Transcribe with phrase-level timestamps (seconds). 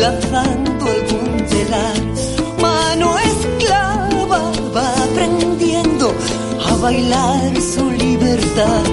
[0.00, 2.00] bailando algún telar.
[2.58, 4.40] Mano esclava
[4.74, 6.14] va aprendiendo
[6.68, 8.84] a bailar su libertad.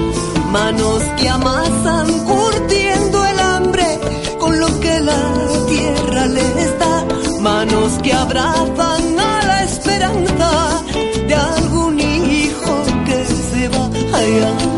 [0.52, 4.00] Manos que amasan curtiendo el hambre
[4.38, 5.24] con lo que la
[5.68, 7.06] tierra les da.
[7.42, 10.84] Manos que abrazan a la esperanza
[11.28, 12.74] de algún hijo
[13.06, 13.90] que se va.
[14.14, 14.77] Ay,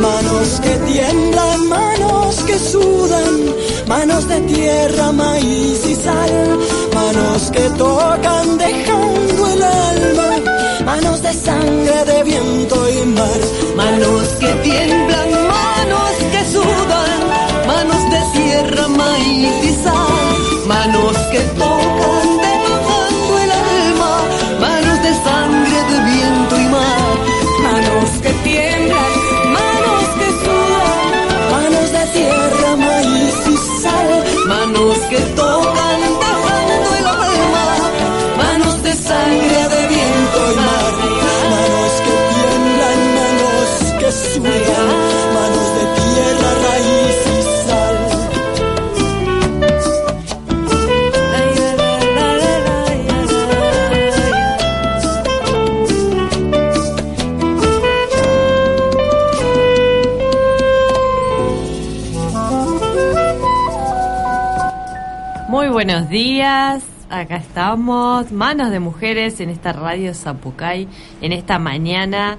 [0.00, 3.54] Manos que tiemblan, manos que sudan,
[3.88, 6.58] manos de tierra, maíz y sal,
[6.94, 10.30] manos que tocan dejando el alma,
[10.84, 13.40] manos de sangre, de viento y mar,
[13.76, 17.20] manos que tiemblan, manos que sudan,
[17.66, 21.65] manos de tierra, maíz y sal, manos que tocan
[67.26, 70.86] acá estamos, manos de mujeres en esta radio Zapucay,
[71.20, 72.38] en esta mañana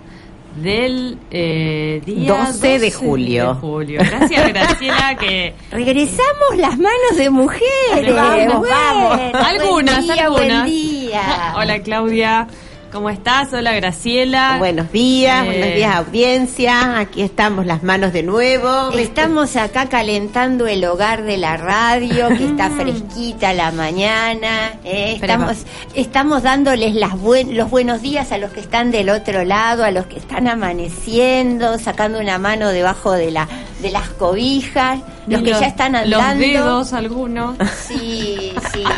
[0.55, 3.47] del eh, día 12 de julio.
[3.49, 3.99] de julio.
[3.99, 8.15] Gracias Graciela que Regresamos las manos de mujeres.
[8.15, 8.65] Vamos,
[9.09, 10.69] Bueno, algunas, día, algunas.
[11.57, 12.47] Hola Claudia,
[12.91, 13.53] ¿cómo estás?
[13.53, 14.55] Hola Graciela.
[14.57, 16.99] Buenos días, Eh, buenos días audiencia.
[16.99, 18.91] Aquí estamos las manos de nuevo.
[18.97, 24.73] Estamos acá calentando el hogar de la radio, que está fresquita la mañana.
[24.83, 25.17] ¿eh?
[25.21, 25.57] Estamos,
[25.93, 29.91] estamos dándoles las buen- los buenos días a los que están del otro lado, a
[29.91, 33.47] los que están amaneciendo, sacando una mano debajo de, la,
[33.81, 36.17] de las cobijas, los que ya están andando.
[36.17, 37.57] Los dedos, algunos.
[37.87, 38.83] Sí, sí.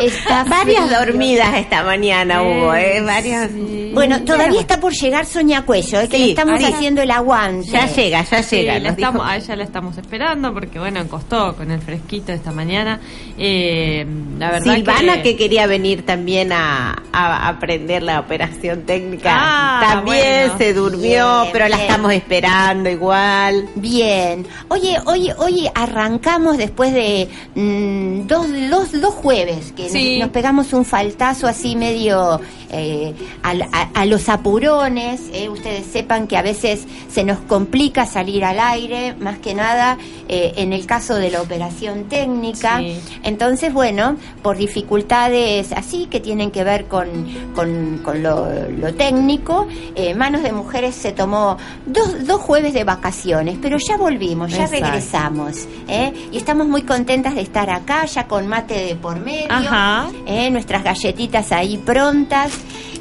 [0.00, 3.00] Está Varias dormidas esta mañana hubo, ¿eh?
[3.04, 3.50] Varias.
[3.50, 3.90] sí.
[3.92, 6.08] Bueno, todavía está por llegar Soña Cuello, ¿eh?
[6.08, 6.72] que Sí, le estamos ahí.
[6.72, 7.66] haciendo el aguante.
[7.68, 8.74] Ya llega, ya Sí, llega.
[8.74, 8.92] la dijo.
[8.94, 13.00] estamos, a ella la estamos esperando porque, bueno, costó con el fresquito esta mañana.
[13.36, 14.06] Eh,
[14.38, 15.22] la verdad Silvana que...
[15.30, 15.36] que...
[15.36, 19.30] quería venir también a, a aprender la operación técnica.
[19.34, 20.58] Ah, también bueno.
[20.58, 23.67] se durmió, Bien, pero la estamos esperando igual.
[23.74, 24.46] Bien.
[24.68, 30.18] Oye, hoy hoy, arrancamos después de mm, dos, dos, dos jueves, que nos- Sí.
[30.18, 33.54] nos, pegamos un faltazo así medio eh, a,
[33.94, 35.22] a los apurones.
[35.32, 35.48] eh.
[35.48, 39.96] Ustedes sepan que a veces se nos complica salir al aire, más que nada
[40.28, 42.78] eh, en el caso de la operación técnica.
[42.78, 42.98] Sí.
[43.22, 47.08] Entonces, bueno, por dificultades así que tienen que ver con,
[47.54, 51.56] con, con lo, lo técnico, eh, Manos de Mujeres se tomó
[51.86, 54.84] dos, dos jueves de vacaciones, pero ya volvimos, ya Exacto.
[54.86, 55.66] regresamos.
[55.88, 56.12] ¿eh?
[56.32, 60.08] Y estamos muy contentas de estar acá, ya con mate de por medio, Ajá.
[60.26, 60.50] ¿eh?
[60.50, 62.52] nuestras galletitas ahí prontas.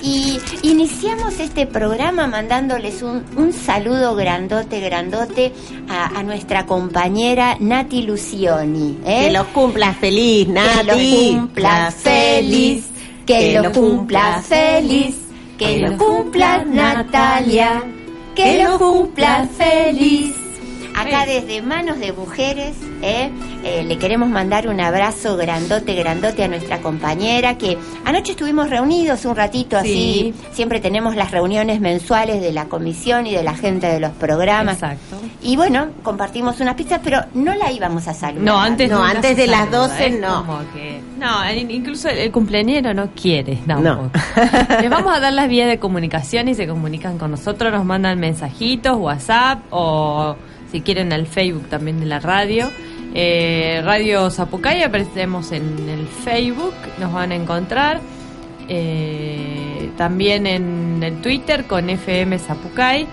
[0.03, 5.51] Y iniciamos este programa mandándoles un, un saludo grandote, grandote
[5.89, 8.99] a, a nuestra compañera Nati Lucioni.
[9.05, 9.25] ¿eh?
[9.25, 10.85] Que lo cumpla feliz, Que Nati.
[10.85, 12.85] lo cumpla feliz,
[13.25, 15.15] que lo cumpla feliz,
[15.57, 17.83] que lo cumpla Natalia,
[18.35, 20.35] que lo cumpla feliz.
[20.97, 23.29] Acá desde Manos de Mujeres, ¿eh?
[23.63, 29.25] Eh, le queremos mandar un abrazo grandote, grandote a nuestra compañera que anoche estuvimos reunidos
[29.25, 30.33] un ratito así.
[30.37, 30.45] Sí.
[30.53, 34.75] Siempre tenemos las reuniones mensuales de la comisión y de la gente de los programas.
[34.75, 35.17] Exacto.
[35.43, 38.43] Y bueno, compartimos unas pizzas, pero no la íbamos a saludar.
[38.43, 40.45] No, antes No, antes de las saluda, 12 es no.
[40.45, 43.59] como que- no, in- incluso el, el cumpleañero no quiere.
[43.65, 43.81] No.
[43.81, 44.11] tampoco.
[44.81, 48.19] Les vamos a dar las vías de comunicación y se comunican con nosotros, nos mandan
[48.19, 50.35] mensajitos, WhatsApp o
[50.71, 52.69] si quieren al Facebook también de la radio.
[53.13, 57.99] Eh, radio Zapucay, aparecemos en el Facebook, nos van a encontrar.
[58.69, 63.07] Eh, también en el Twitter con FM Zapucay.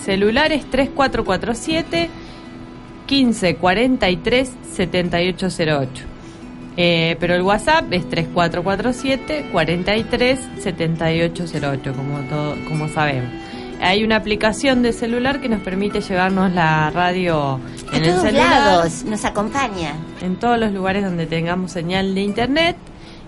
[0.03, 2.09] celular es 3447
[3.09, 6.03] 1543 7808.
[6.77, 13.29] Eh, pero el WhatsApp es 3447 43 7808, como, todo, como sabemos.
[13.81, 17.59] Hay una aplicación de celular que nos permite llevarnos la radio
[17.91, 19.95] A en el todos celular lados nos acompaña.
[20.21, 22.75] en todos los lugares donde tengamos señal de internet.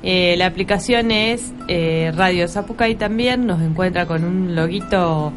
[0.04, 5.34] Eh, la aplicación es eh, Radio Zapucay también, nos encuentra con un loguito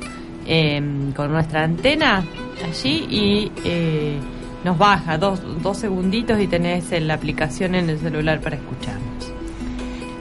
[0.47, 0.83] eh,
[1.17, 2.25] con nuestra antena
[2.65, 4.19] allí y eh,
[4.65, 9.33] nos baja dos, dos segunditos y tenés la aplicación en el celular para escucharnos.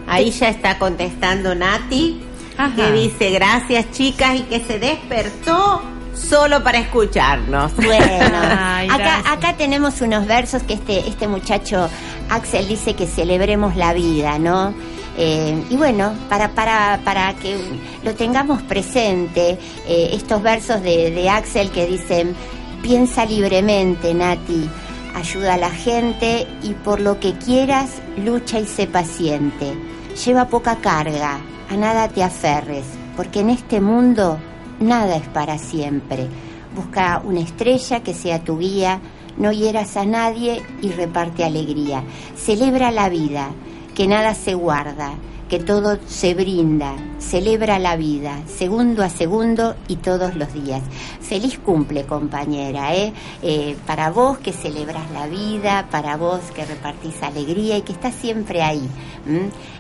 [0.08, 2.22] Ahí ya está contestando Nati,
[2.58, 2.76] Ajá.
[2.76, 5.82] que dice gracias chicas y que se despertó
[6.16, 7.76] solo para escucharnos.
[7.76, 7.96] Bueno,
[8.42, 11.90] Ay, acá, acá tenemos unos versos que este, este muchacho
[12.30, 14.74] Axel dice que celebremos la vida, ¿no?
[15.22, 17.58] Eh, y bueno, para, para, para que
[18.04, 22.34] lo tengamos presente, eh, estos versos de, de Axel que dicen,
[22.82, 24.70] piensa libremente, Nati,
[25.14, 29.74] ayuda a la gente y por lo que quieras, lucha y sé paciente.
[30.26, 32.86] Lleva poca carga, a nada te aferres,
[33.18, 34.40] porque en este mundo
[34.80, 36.28] nada es para siempre.
[36.74, 39.02] Busca una estrella que sea tu guía,
[39.36, 42.04] no hieras a nadie y reparte alegría.
[42.38, 43.50] Celebra la vida,
[44.00, 45.12] que nada se guarda,
[45.50, 46.94] que todo se brinda.
[47.18, 50.82] Celebra la vida, segundo a segundo y todos los días.
[51.22, 53.14] Feliz cumple, compañera, ¿eh?
[53.42, 58.16] Eh, para vos que celebras la vida, para vos que repartís alegría y que estás
[58.16, 58.88] siempre ahí.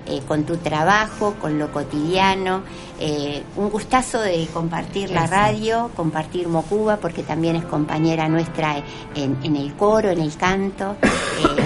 [0.05, 2.63] Eh, con tu trabajo, con lo cotidiano.
[2.99, 8.83] Eh, un gustazo de compartir la radio, compartir Mocuba, porque también es compañera nuestra
[9.15, 10.95] en, en el coro, en el canto,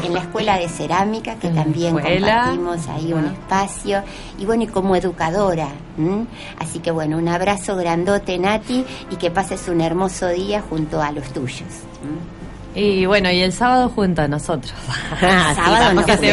[0.03, 2.43] en la escuela de cerámica, que también escuela.
[2.43, 3.35] compartimos ahí un Ajá.
[4.39, 5.67] Y bueno, y como educadora.
[5.97, 6.25] ¿m?
[6.59, 11.11] Así que bueno, un abrazo grandote, Nati, y que pases un hermoso día junto a
[11.11, 11.61] los tuyos.
[12.03, 12.33] ¿m?
[12.75, 14.73] Y bueno, y el sábado junto a nosotros.
[15.21, 16.31] Ah, sí, Sábado vamos nos se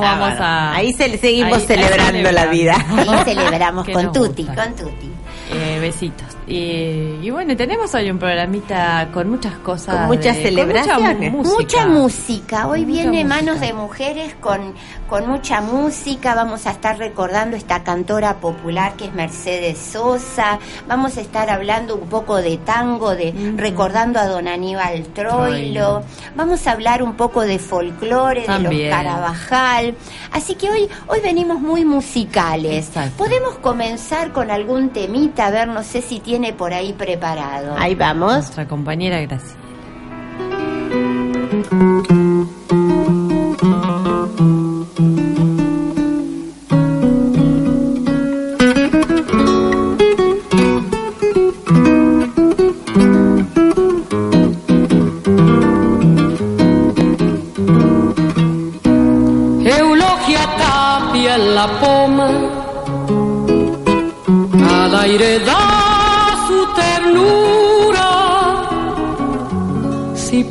[0.00, 0.74] vamos, a...
[0.74, 2.74] Ahí se- seguimos ahí- ahí celebrando la vida.
[2.74, 3.08] celebramos.
[3.18, 5.10] Ahí celebramos con Tuti, con Tuti.
[5.52, 6.26] Eh, besitos.
[6.48, 9.96] Y, y bueno, tenemos hoy un programita con muchas cosas.
[9.96, 11.32] Con muchas de- celebraciones.
[11.32, 11.86] Con mucha música.
[11.86, 12.66] Mucha música.
[12.68, 13.28] Hoy Mucha viene música.
[13.42, 14.74] Manos de Mujeres con,
[15.08, 16.36] con mucha música.
[16.36, 20.60] Vamos a estar recordando esta cantora popular que es Mercedes Sosa.
[20.86, 25.46] Vamos a estar hablando un poco de tango, de recordando a don Aníbal Troilo.
[25.46, 26.02] Troilo.
[26.36, 28.72] Vamos a hablar un poco de folclore, de los.
[28.88, 29.96] Carabajal.
[30.30, 32.86] Así que hoy, hoy venimos muy musicales.
[32.86, 33.16] Exacto.
[33.16, 37.74] Podemos comenzar con algún temita, a ver, no sé si tiene por ahí preparado.
[37.78, 38.32] Ahí vamos.
[38.32, 39.26] Nuestra compañera Graciela.
[39.26, 39.66] Graciela.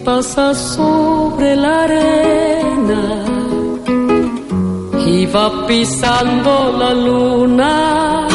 [0.05, 3.03] Pasa sobre la arena
[5.07, 8.27] y va pisando la luna,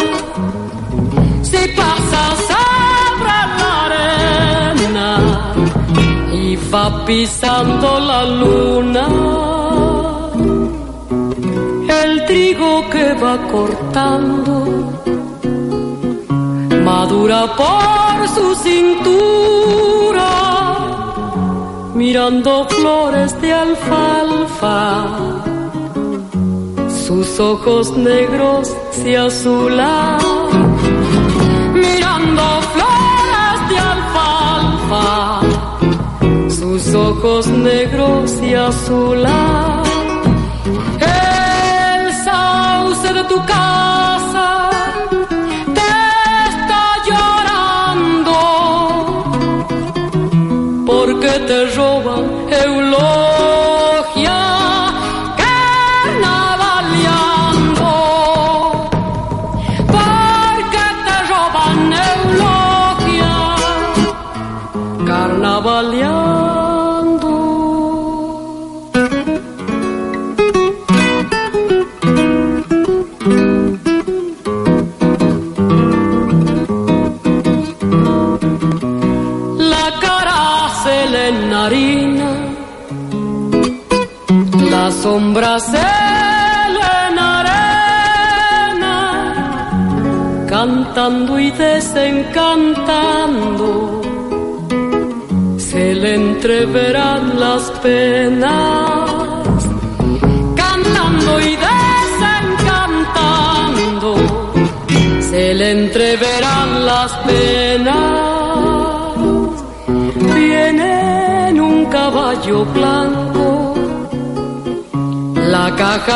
[1.43, 5.11] si pasa sobre la arena
[6.33, 9.07] y va pisando la luna
[12.03, 14.55] el trigo que va cortando
[16.85, 20.00] madura por su cintura,
[22.01, 25.07] mirando flores de alfalfa.
[27.07, 30.19] Sus ojos negros se azulan,
[31.75, 35.41] mirando flores de alfalfa.
[36.59, 39.83] Sus ojos negros se azulan
[41.01, 43.70] el sauce de tu casa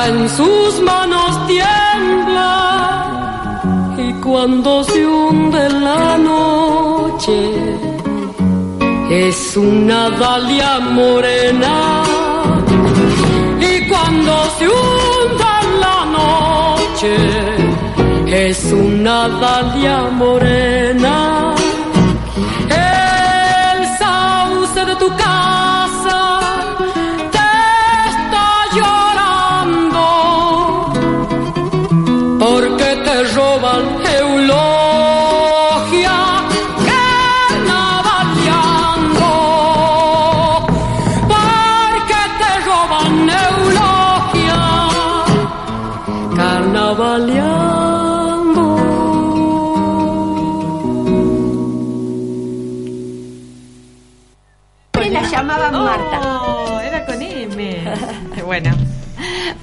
[0.03, 2.51] en sus manos tiembla
[3.97, 7.39] y cuando se hunde la noche
[9.11, 12.03] es una dalia morena.
[13.61, 17.15] Y cuando se hunde la noche
[18.27, 21.55] es una dalia morena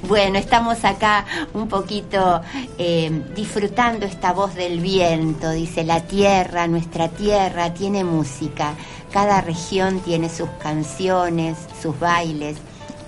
[0.08, 0.38] bueno.
[0.38, 2.42] Estamos acá un poquito
[2.78, 5.52] eh, disfrutando esta voz del viento.
[5.52, 8.74] Dice, la tierra, nuestra tierra tiene música.
[9.12, 12.58] Cada región tiene sus canciones, sus bailes,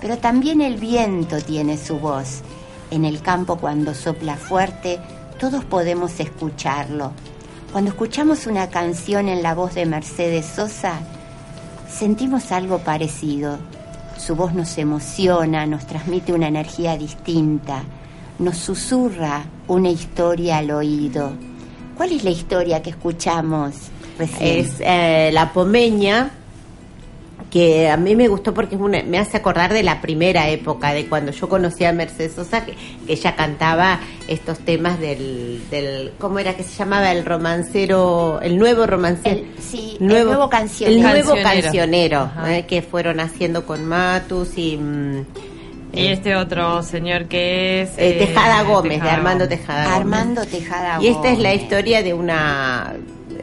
[0.00, 2.40] pero también el viento tiene su voz.
[2.90, 5.00] En el campo cuando sopla fuerte,
[5.38, 7.12] todos podemos escucharlo.
[7.72, 11.00] Cuando escuchamos una canción en la voz de Mercedes Sosa,
[11.90, 13.58] sentimos algo parecido.
[14.16, 17.82] Su voz nos emociona, nos transmite una energía distinta,
[18.38, 21.32] nos susurra una historia al oído.
[21.96, 23.74] ¿Cuál es la historia que escuchamos
[24.18, 24.64] recién?
[24.64, 26.30] Es eh, La Pomeña,
[27.54, 30.92] que a mí me gustó porque es una, me hace acordar de la primera época,
[30.92, 32.72] de cuando yo conocí a Mercedes Sosa, que,
[33.06, 37.12] que ella cantaba estos temas del, del, ¿cómo era que se llamaba?
[37.12, 39.36] El romancero, el nuevo romancero.
[39.36, 40.96] El- sí, el nuevo cancionero.
[40.96, 42.30] El nuevo Cancionero.
[42.48, 44.76] eh, que fueron haciendo con Matus y...
[44.76, 45.20] mm,
[45.92, 47.90] Y este otro señor que es...
[47.90, 49.60] eh, eh, Tejada Gómez, de Armando Gómez.
[49.60, 49.96] Tejada Gómez.
[50.00, 51.62] Armando Tejada Y esta es la Gómez.
[51.62, 52.94] historia de una...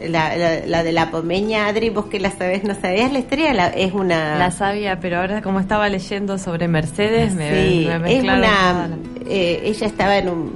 [0.07, 3.53] La, la- la de la pomeña, Adri, vos que la sabés, ¿no sabías la historia?
[3.53, 4.37] La- es una...
[4.37, 8.89] La sabía, pero ahora como estaba leyendo sobre Mercedes, me, Sí, me es una...
[9.27, 10.51] eh, ella estaba en un...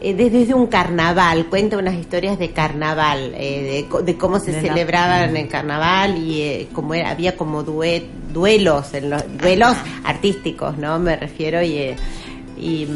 [0.00, 4.60] eh, Desde un carnaval, cuenta unas historias de carnaval, eh, de, de cómo se De
[4.60, 9.76] celebraban en el carnaval y eh, cómo era, había como duet, duelos, en los, duelos
[10.04, 10.98] artísticos, ¿no?
[10.98, 11.94] Me refiero y...
[12.56, 12.86] y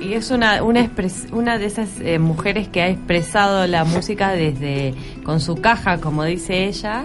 [0.00, 4.32] Y es una una, expres- una de esas eh, mujeres que ha expresado la música
[4.32, 4.94] desde
[5.24, 7.04] con su caja, como dice ella,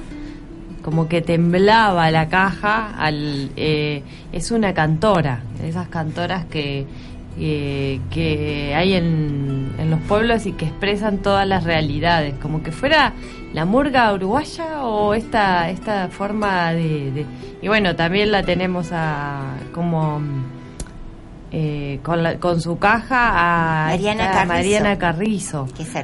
[0.84, 2.92] como que temblaba la caja.
[2.98, 6.86] Al, eh, es una cantora, de esas cantoras que,
[7.40, 12.72] eh, que hay en, en los pueblos y que expresan todas las realidades, como que
[12.72, 13.14] fuera
[13.54, 17.26] la murga uruguaya o esta esta forma de, de-
[17.62, 19.42] y bueno también la tenemos a
[19.74, 20.22] como
[21.52, 24.48] eh, con, la- con su caja a Mariana esta Carrizo.
[24.48, 24.98] Mariana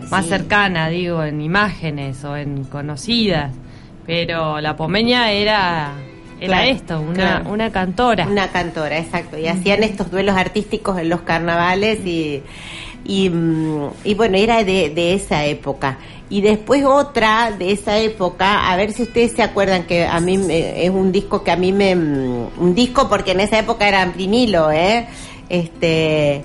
[0.09, 0.29] más sí.
[0.29, 3.51] cercana digo en imágenes o en conocidas
[4.05, 5.91] pero la pomeña era
[6.39, 7.49] era Claro, esto una claro.
[7.49, 9.37] una cantora Una cantora, exacto.
[9.39, 12.43] Y hacían estos duelos artísticos en los carnavales y,
[13.05, 15.97] y, mm, y bueno, era de, de esa época.
[16.29, 20.37] Y después otra de esa época, a ver si ustedes se acuerdan que a mí
[20.37, 21.95] me- es un disco que a mí me...
[21.95, 25.07] mm, Un disco porque en esa época era vinilo, ¿eh?
[25.49, 26.43] Este,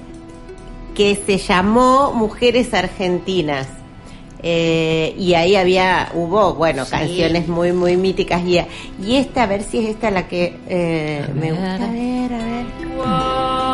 [0.94, 3.66] que se llamó Mujeres Argentinas.
[4.44, 6.90] Eh, y ahí había, hubo, bueno, Sí.
[6.90, 8.42] canciones muy, muy míticas.
[8.44, 8.58] Y,
[9.04, 11.52] y esta, a ver si es esta la que eh, me ver.
[11.52, 11.74] gusta.
[11.74, 13.72] A ver, a ver.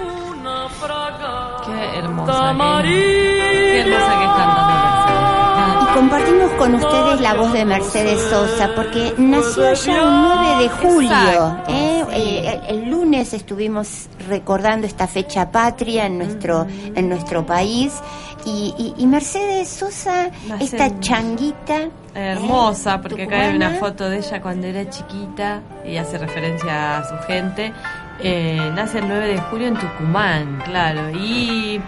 [2.28, 5.82] Hermosa que, qué hermosa que es cantando.
[5.82, 10.68] Y compartimos con ustedes la voz de Mercedes Sosa, porque nació ya un 9 de
[10.70, 11.56] julio.
[11.68, 12.60] ¿eh?
[12.68, 17.94] el, el lunes estuvimos recordando esta fecha patria en nuestro, en nuestro país.
[18.44, 20.28] Y, y- y Mercedes Sosa,
[20.60, 21.88] esta changuita.
[22.14, 22.98] Hermosa, ¿eh?
[23.00, 27.16] porque acá hay una foto de ella cuando era chiquita y hace referencia a su
[27.26, 27.72] gente.
[28.20, 31.10] Eh, nace el 9 de julio en Tucumán, claro.
[31.10, 31.80] Y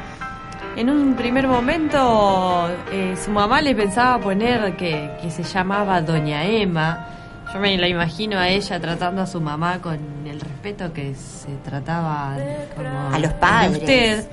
[0.76, 6.44] en un primer momento eh, su mamá le pensaba poner que, que se llamaba Doña
[6.44, 7.08] Emma.
[7.52, 11.54] Yo me la imagino a ella tratando a su mamá con el respeto que se
[11.64, 12.36] trataba
[12.76, 13.78] como A los padres.
[13.78, 14.26] usted.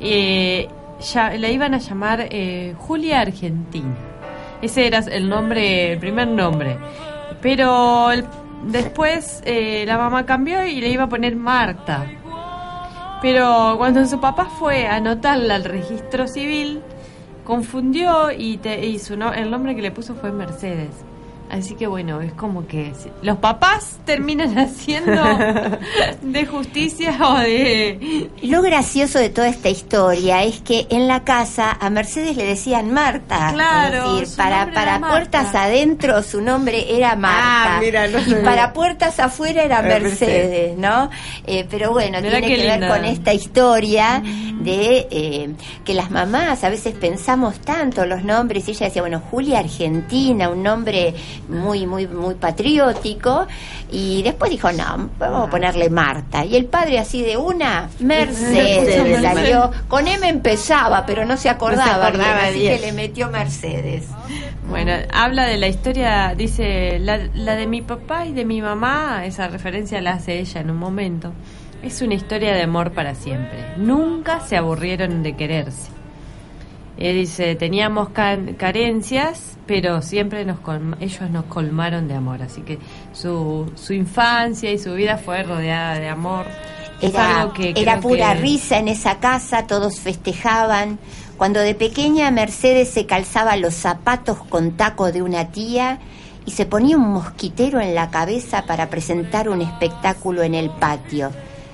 [0.00, 0.68] Eh,
[1.12, 3.94] ya, la iban a llamar eh, Julia Argentina.
[4.60, 6.76] Ese era el nombre, el primer nombre.
[7.40, 8.24] Pero el-
[8.64, 12.04] después eh, la mamá cambió y le iba a poner Marta.
[13.22, 16.80] Pero cuando su papá fue a anotarla al registro civil,
[17.44, 20.90] confundió y, te- su no- el nombre que le puso fue Mercedes.
[21.50, 25.20] Así que bueno, es como que los papás terminan haciendo
[26.22, 28.30] de justicia o de...
[28.42, 32.92] Lo gracioso de toda esta historia es que en la casa a Mercedes le decían
[32.92, 33.50] Marta.
[33.52, 35.16] Claro, Es decir, para, para Marta.
[35.16, 37.76] puertas adentro su nombre era Marta.
[37.76, 41.10] Ah, mira, no y para puertas afuera era Era Mercedes, ¿no?
[41.46, 44.22] Eh, pero bueno, tiene que ver con esta historia
[44.60, 45.50] de eh,
[45.84, 48.68] que las mamás a veces pensamos tanto los nombres.
[48.68, 51.14] Y ella decía, bueno, Julia Argentina, un nombre
[51.48, 53.46] muy, muy, muy patriótico.
[53.90, 56.44] Y después dijo, no, vamos a ponerle Marta.
[56.44, 59.70] Y el padre así de una, Mercedes, salió.
[59.88, 64.06] Con M empezaba, pero no se acordaba, acordaba bien, así que le metió Mercedes.
[64.68, 69.24] Bueno, habla de la historia, dice, la, la de mi papá y de mi mamá,
[69.24, 71.32] esa referencia la hace ella en un momento.
[71.82, 73.64] Es una historia de amor para siempre.
[73.78, 75.99] Nunca se aburrieron de quererse.
[77.00, 82.42] Eh, dice, teníamos can- carencias, pero siempre nos colma- ellos nos colmaron de amor.
[82.42, 82.78] Así que
[83.12, 86.44] su, su infancia y su vida fue rodeada de amor.
[87.00, 90.98] Era, que pura que- risa en esa casa, todos festejaban.
[91.38, 95.98] Cuando de pequeña Mercedes se calzaba los zapatos con taco de una tía
[96.44, 101.30] y se ponía un mosquitero en la cabeza para presentar un espectáculo en el patio.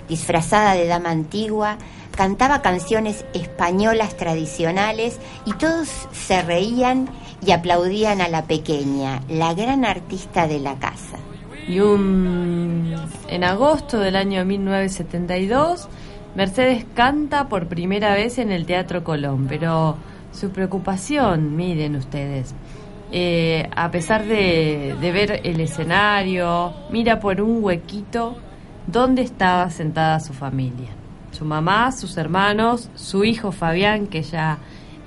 [0.08, 1.78] Disfrazada de dama antigua,
[2.16, 7.08] cantaba canciones españolas tradicionales y todos se reían
[7.44, 11.18] y aplaudían a la pequeña, la gran artista de la casa.
[11.68, 12.94] Y un,
[13.28, 15.88] en agosto del año 1972,
[16.34, 19.96] Mercedes canta por primera vez en el Teatro Colón, pero
[20.32, 22.54] su preocupación, miren ustedes,
[23.12, 28.36] eh, a pesar de, de ver el escenario, mira por un huequito
[28.86, 30.95] donde estaba sentada su familia.
[31.36, 34.58] Su mamá, sus hermanos, su hijo Fabián, que ya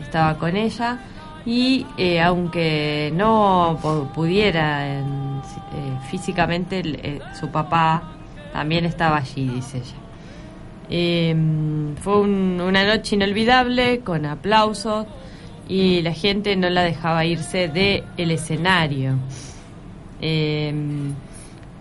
[0.02, 1.00] estaba con ella,
[1.46, 5.42] y eh, aunque no pu- pudiera en-
[5.74, 8.04] eh, físicamente, eh, su papá
[8.54, 9.96] también estaba allí, dice ella.
[10.92, 11.36] Eh,
[12.02, 15.08] fue un- una noche inolvidable, con aplausos,
[15.68, 19.16] y la gente no la dejaba irse del el escenario.
[20.22, 20.74] Eh,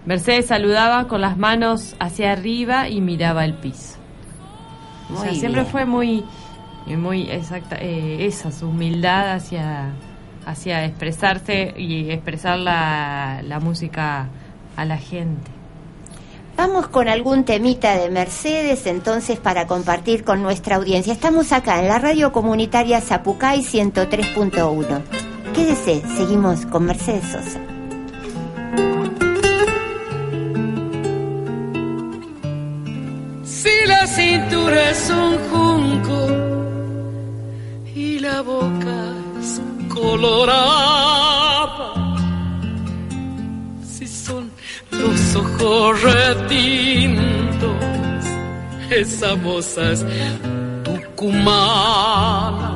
[0.07, 3.98] Mercedes saludaba con las manos hacia arriba y miraba el piso.
[5.13, 5.73] O sea, siempre bien.
[5.73, 6.25] fue muy,
[6.87, 9.93] eh, muy exacta, eh, esa, su humildad hacia,
[10.47, 14.29] hacia expresarse y expresar la, la música
[14.77, 15.59] a la gente.
[16.57, 21.13] Vamos con algún temita de Mercedes entonces para compartir con nuestra audiencia.
[21.13, 25.03] Estamos acá en la radio comunitaria Zapucay 103.1.
[25.55, 27.61] Quédese, seguimos con Mercedes Sosa.
[33.63, 36.21] Si la cintura es un junco
[37.93, 38.99] y la boca
[39.41, 41.37] es colorada,
[43.83, 44.49] si son
[44.93, 47.85] los ojos retintos,
[48.91, 50.05] esa moza es
[50.85, 52.75] tucumana.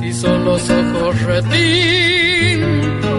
[0.00, 3.13] Si son los ojos retintos,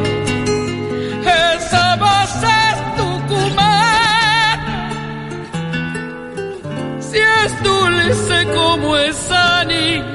[8.06, 10.06] dulce como esa niña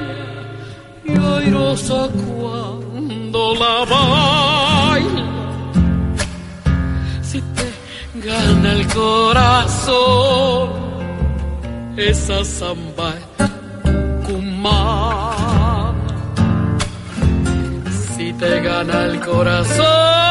[1.05, 5.25] y airosa cuando la baila.
[7.23, 7.69] Si te
[8.27, 10.71] gana el corazón,
[11.97, 13.15] esa samba
[14.27, 15.95] cumana.
[18.17, 20.30] Si te gana el corazón,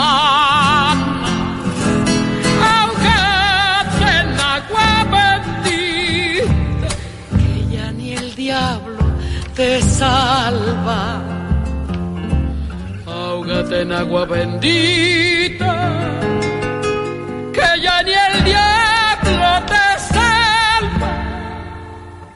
[2.72, 6.88] ahogate en agua bendita,
[7.38, 9.04] que ya ni el diablo
[9.56, 11.02] te salva.
[13.08, 15.74] Ahógate en agua bendita,
[17.56, 21.12] que ya ni el diablo te salva.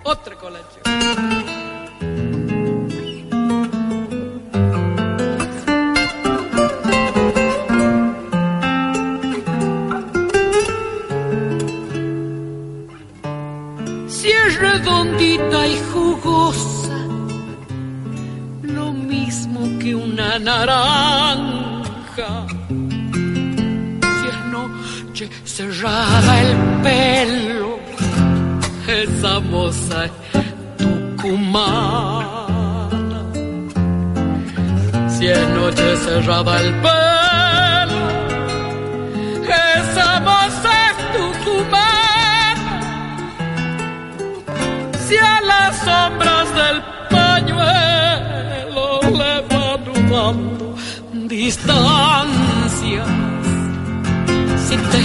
[0.04, 0.79] Otra colación.
[15.40, 16.98] Redondita y jugosa,
[18.64, 22.48] lo mismo que una naranja.
[24.02, 27.80] Si es noche cerrada el pelo,
[28.88, 30.12] esa moza es
[30.78, 32.30] tucumana.
[35.10, 37.19] Si es noche cerrada el pelo,
[45.90, 46.78] sombras del
[47.16, 48.88] pañuelo
[49.20, 50.66] le van dando
[51.28, 53.08] distancias,
[54.66, 55.04] si te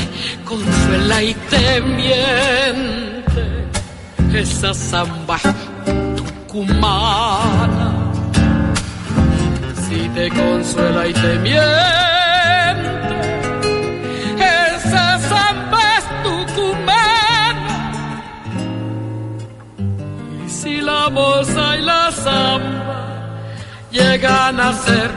[0.50, 1.66] consuela y te
[1.98, 3.44] miente,
[4.34, 5.38] esa samba
[6.16, 7.88] tucumana.
[9.84, 12.03] Si te consuela y te miente,
[21.10, 22.96] la y la samba.
[23.90, 25.10] Llegan a ser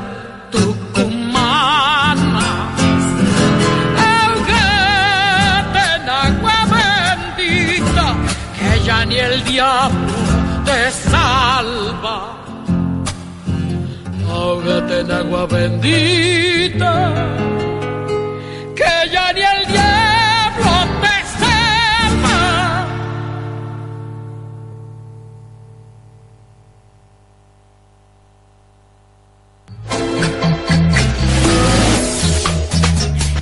[0.52, 2.44] tucumanas,
[4.08, 8.16] ahogate en agua bendita,
[8.58, 10.14] que ya ni el diablo
[10.66, 12.34] te salva.
[14.30, 17.14] Ahógate en agua bendita,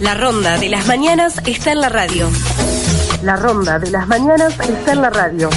[0.06, 2.30] La ronda de las mañanas está en la radio.
[3.24, 5.50] La ronda de las mañanas está en la radio.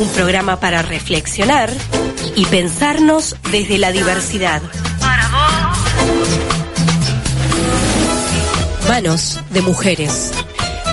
[0.00, 1.70] Un programa para reflexionar
[2.36, 4.62] y pensarnos desde la diversidad.
[8.88, 10.32] Manos de mujeres.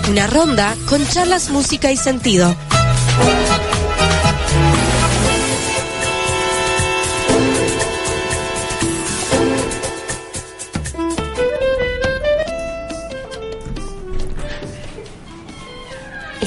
[0.09, 2.53] Una ronda con charlas, música y sentido.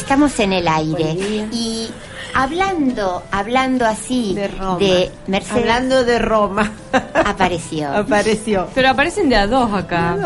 [0.08, 1.12] Estamos en el aire
[1.52, 1.90] y
[2.32, 4.78] hablando, hablando así De Roma.
[5.26, 6.72] Mercedes Hablando de Roma.
[7.26, 7.92] apareció.
[7.94, 8.68] Apareció.
[8.74, 10.16] Pero aparecen de a dos acá.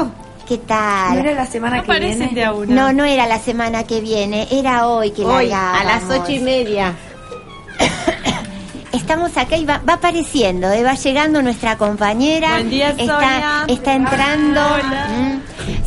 [0.46, 1.14] ¿Qué tal?
[1.14, 2.34] ¿No era la semana No que aparecen viene?
[2.34, 2.72] de a uno.
[2.72, 5.80] No, no era la semana que viene, era hoy que Hoy, largábamos.
[5.80, 6.94] a las ocho y media.
[8.92, 12.50] Estamos acá y va, va apareciendo, eh, va llegando nuestra compañera.
[12.52, 13.64] Buen día, está, Sonia.
[13.66, 14.60] está entrando.
[14.60, 15.31] Hola.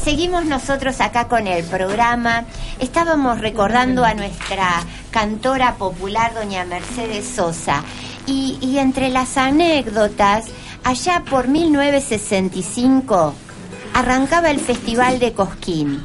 [0.06, 2.46] Seguimos nosotros acá con el programa.
[2.80, 7.84] Estábamos recordando a nuestra cantora popular, doña Mercedes Sosa.
[8.28, 10.46] Y, entre las anécdotas,
[10.84, 13.34] allá por 1965
[13.96, 16.04] arrancaba el Festival de Cosquín,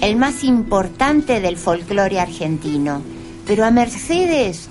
[0.00, 3.02] el más importante del folclore argentino.
[3.44, 4.68] Pero a Mercedes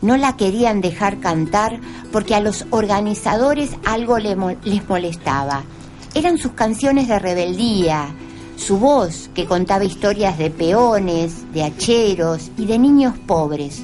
[0.00, 1.80] no la querían dejar cantar
[2.12, 5.64] porque a los organizadores algo les molestaba.
[6.14, 8.08] Eran sus canciones de rebeldía,
[8.56, 13.82] su voz que contaba historias de peones, de hacheros y de niños pobres.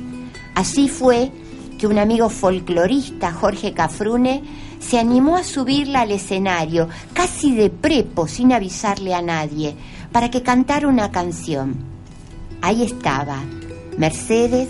[0.55, 1.33] Así fue
[1.79, 4.43] que un amigo folclorista, Jorge Cafrune,
[4.79, 9.75] se animó a subirla al escenario, casi de prepo, sin avisarle a nadie,
[10.13, 11.77] para que cantara una canción.
[12.61, 13.43] Ahí estaba,
[13.97, 14.69] Mercedes,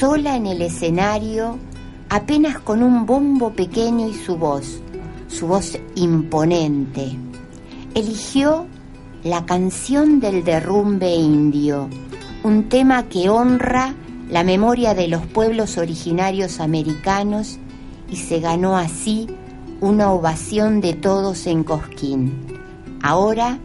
[0.00, 1.56] sola en el escenario,
[2.08, 4.80] apenas con un bombo pequeño y su voz,
[5.30, 7.16] su voz imponente.
[7.94, 8.66] Eligió
[9.24, 11.88] la canción del derrumbe indio,
[12.42, 13.94] un tema que honra
[14.30, 17.58] la memoria de los pueblos originarios americanos
[18.10, 19.26] y se ganó así
[19.80, 22.32] una ovación de todos en Cosquín.
[23.02, 23.58] Ahora,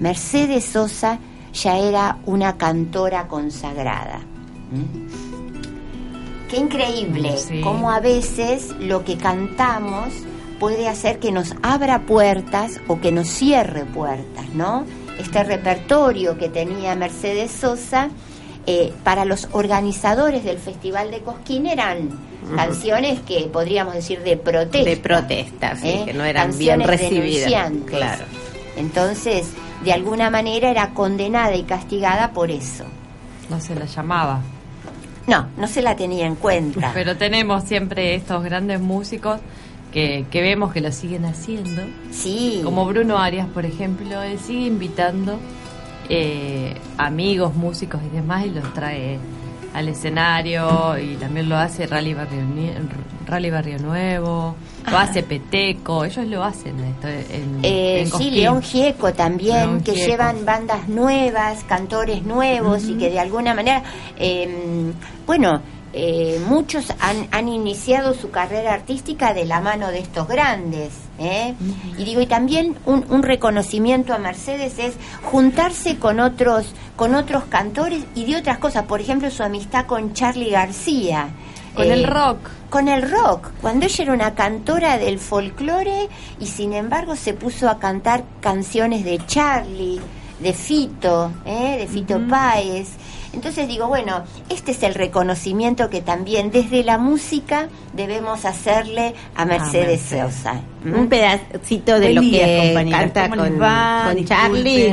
[0.00, 1.18] Mercedes Sosa
[1.52, 4.20] ya era una cantora consagrada.
[4.70, 6.48] ¿Mm?
[6.48, 7.60] Qué increíble Sí.
[7.62, 10.08] cómo a veces lo que cantamos
[10.58, 14.84] puede hacer que nos abra puertas o que nos cierre puertas, ¿no?
[15.18, 18.08] Este repertorio que tenía Mercedes Sosa
[18.66, 22.10] eh, para los organizadores del Festival de Cosquín eran
[22.54, 24.90] canciones que podríamos decir de protesta.
[24.90, 26.02] De protesta, sí, ¿eh?
[26.06, 27.50] que no eran bien recibidas.
[27.50, 27.96] denunciantes.
[27.96, 28.24] Claro.
[28.76, 29.48] Entonces,
[29.84, 32.84] de alguna manera era condenada y castigada por eso.
[33.50, 34.40] No se la llamaba.
[35.26, 36.92] No, no se la tenía en cuenta.
[36.94, 39.40] Pero tenemos siempre estos grandes músicos
[39.92, 41.82] que, que vemos que lo siguen haciendo.
[42.10, 42.60] sí.
[42.64, 45.38] Como Bruno Arias, por ejemplo, él sigue invitando
[46.08, 49.18] eh, amigos, músicos y demás y los trae
[49.74, 52.40] al escenario y también lo hace Rally Barrio,
[53.26, 54.56] Rally Barrio Nuevo,
[54.90, 58.30] lo hace Peteco, ellos lo hacen esto en, Eh, en sí.
[58.30, 60.08] León Gieco también, León que Gieco.
[60.10, 63.82] llevan bandas nuevas, cantores nuevos y que de alguna manera,
[64.18, 64.90] eh,
[65.26, 65.60] bueno,
[65.92, 70.92] eh, muchos han, han iniciado su carrera artística de la mano de estos grandes.
[71.18, 71.54] ¿eh?
[71.96, 77.44] Y digo, y también un, un reconocimiento a Mercedes es juntarse con otros, con otros
[77.44, 81.28] cantores y de otras cosas, por ejemplo, su amistad con Charlie García.
[81.74, 82.38] Con Eh, el rock.
[82.70, 87.68] con el rock, cuando ella era una cantora del folclore y sin embargo se puso
[87.70, 90.00] a cantar canciones de Charlie,
[90.40, 91.76] de Fito, ¿eh?
[91.78, 92.88] de Fito Páez.
[93.32, 99.44] Entonces digo, bueno, este es el reconocimiento que también desde la música debemos hacerle a
[99.44, 100.34] Mercedes Mercedes.
[100.34, 100.60] Sosa.
[100.84, 104.02] Un pedacito de Buen lo día, que canta ¿Cómo les con, va?
[104.06, 104.26] con Disculpen.
[104.54, 104.88] Charlie.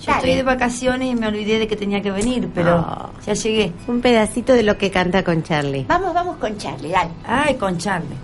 [0.00, 0.18] Yo Dale.
[0.18, 3.10] estoy de vacaciones y me olvidé de que tenía que venir, pero Ah.
[3.26, 3.72] ya llegué.
[3.86, 5.84] Un pedacito de lo que canta con Charlie.
[5.86, 7.10] Vamos, vamos con Charlie, dale.
[7.26, 8.16] Ay, con Charlie.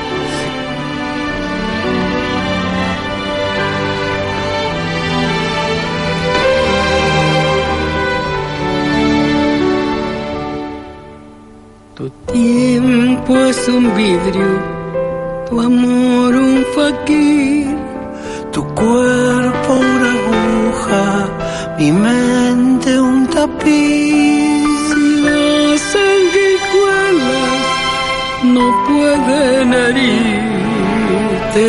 [11.96, 14.48] Tu tiempo es un vidrio,
[15.48, 17.68] tu amor un faquir,
[18.50, 21.28] tu cuerpo una aguja,
[21.78, 24.66] mi mente un tapiz.
[24.90, 27.62] Si las sanguijuelas
[28.42, 31.68] no pueden herirte,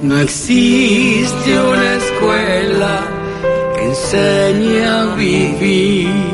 [0.00, 3.00] no existe una escuela
[3.74, 6.33] que enseñe a vivir.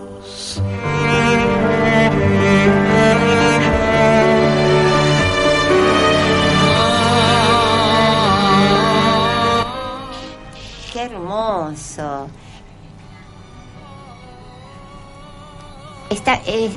[16.33, 16.69] Está, eh,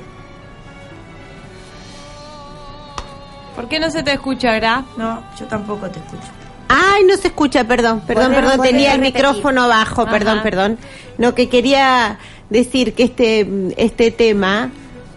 [3.56, 4.84] ¿Por qué no se te escucha, Gra?
[4.96, 6.22] No, yo tampoco te escucho.
[6.68, 9.14] Ay, no se escucha, perdón, perdón, Volver- perdón, volver tenía el repetir.
[9.26, 10.10] micrófono bajo, Ajá.
[10.10, 10.78] perdón, perdón.
[11.18, 12.18] No, que quería
[12.50, 14.70] decir que este, este tema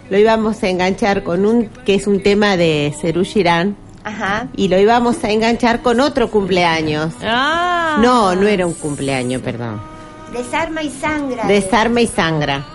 [0.09, 4.47] lo íbamos a enganchar con un, que es un tema de Cerú Girán, ajá.
[4.55, 7.13] y lo íbamos a enganchar con otro cumpleaños.
[7.23, 7.97] Ah.
[8.01, 9.81] No, no era un cumpleaños, perdón.
[10.31, 11.45] Desarma y sangra.
[11.47, 12.65] Desarma y sangra,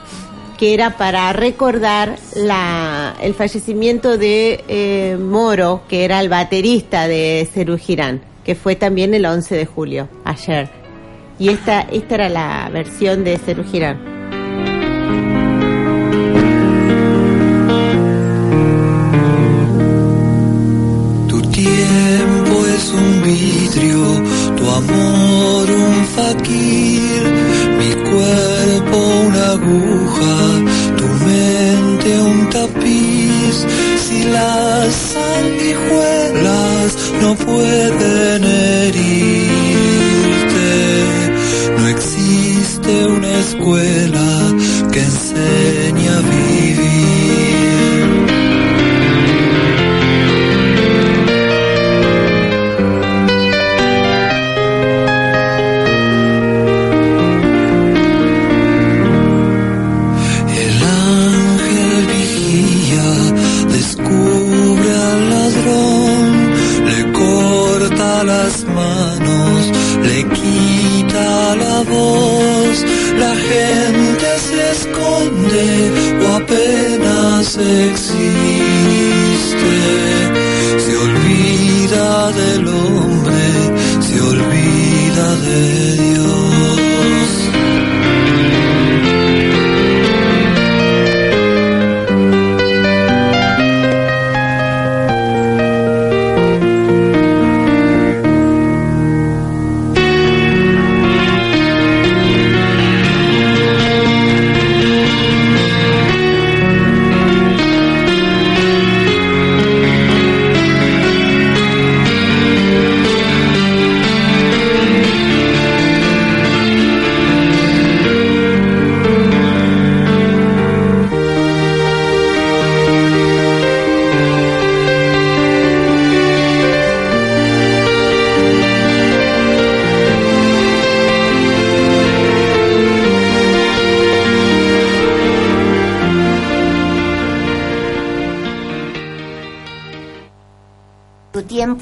[0.56, 7.48] que era para recordar la, el fallecimiento de eh, Moro, que era el baterista de
[7.52, 10.68] Cerú Girán, que fue también el 11 de julio, ayer.
[11.38, 14.21] Y esta, esta era la versión de Cerú Girán.
[22.94, 24.02] Un vidrio,
[24.56, 27.22] tu amor un faquir,
[27.78, 30.36] mi cuerpo una aguja,
[30.98, 33.56] tu mente un tapiz.
[34.04, 36.88] Si las sanguijuelas
[37.22, 39.10] no pueden herirte,
[41.78, 44.28] no existe una escuela
[44.92, 47.21] que enseñe a vivir.
[77.72, 78.14] Existe,
[80.78, 83.42] se olvida del hombre,
[84.00, 86.01] se olvida de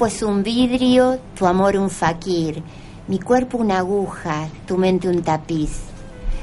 [0.07, 2.61] Es un vidrio, tu amor un faquir,
[3.07, 5.69] mi cuerpo una aguja, tu mente un tapiz.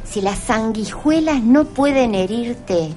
[0.04, 2.90] Si las sanguijuelas no pueden herirte,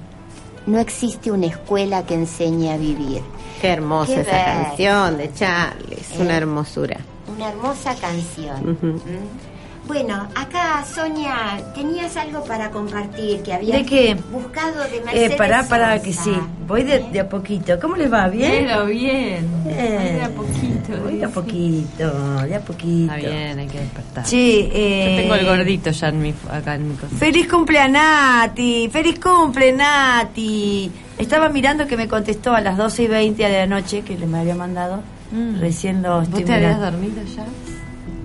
[0.68, 3.22] no existe una escuela que enseñe a vivir.
[3.60, 6.22] Qué hermosa Qué esa ver- canción de Charlie, es Eh.
[6.22, 6.98] una hermosura.
[7.36, 8.78] Una hermosa canción.
[8.82, 9.88] ¿Mm?
[9.88, 14.18] Bueno, acá Sonia, tenías algo para compartir que habías ¿De qué?
[14.32, 16.02] buscado de Mercedes Eh, pará, Sosa.
[16.02, 16.38] que sí.
[16.72, 17.78] Voy de, de a poquito.
[17.82, 18.30] ¿Cómo les va?
[18.30, 18.66] ¿Bien?
[18.66, 19.46] Pero bien.
[19.68, 21.04] Eh, De a poquito.
[21.04, 23.14] Voy de a poquito, de a poquito.
[23.14, 24.26] Está bien, hay que despertar.
[24.26, 27.14] Sí, Yo eh, tengo el gordito ya en mi, acá en mi cosa.
[27.18, 30.90] Feliz cumple a Nati, feliz cumple Nati.
[31.18, 34.26] Estaba mirando que me contestó a las 12 y 20 de la noche que le
[34.26, 35.02] me había mandado.
[35.34, 35.60] Mm.
[35.60, 37.46] Recién lo ¿Vos estoy te habías dormido ya?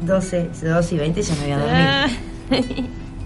[0.02, 1.88] 12, 12 y 20 ya me había dormido.
[1.90, 2.06] Ah.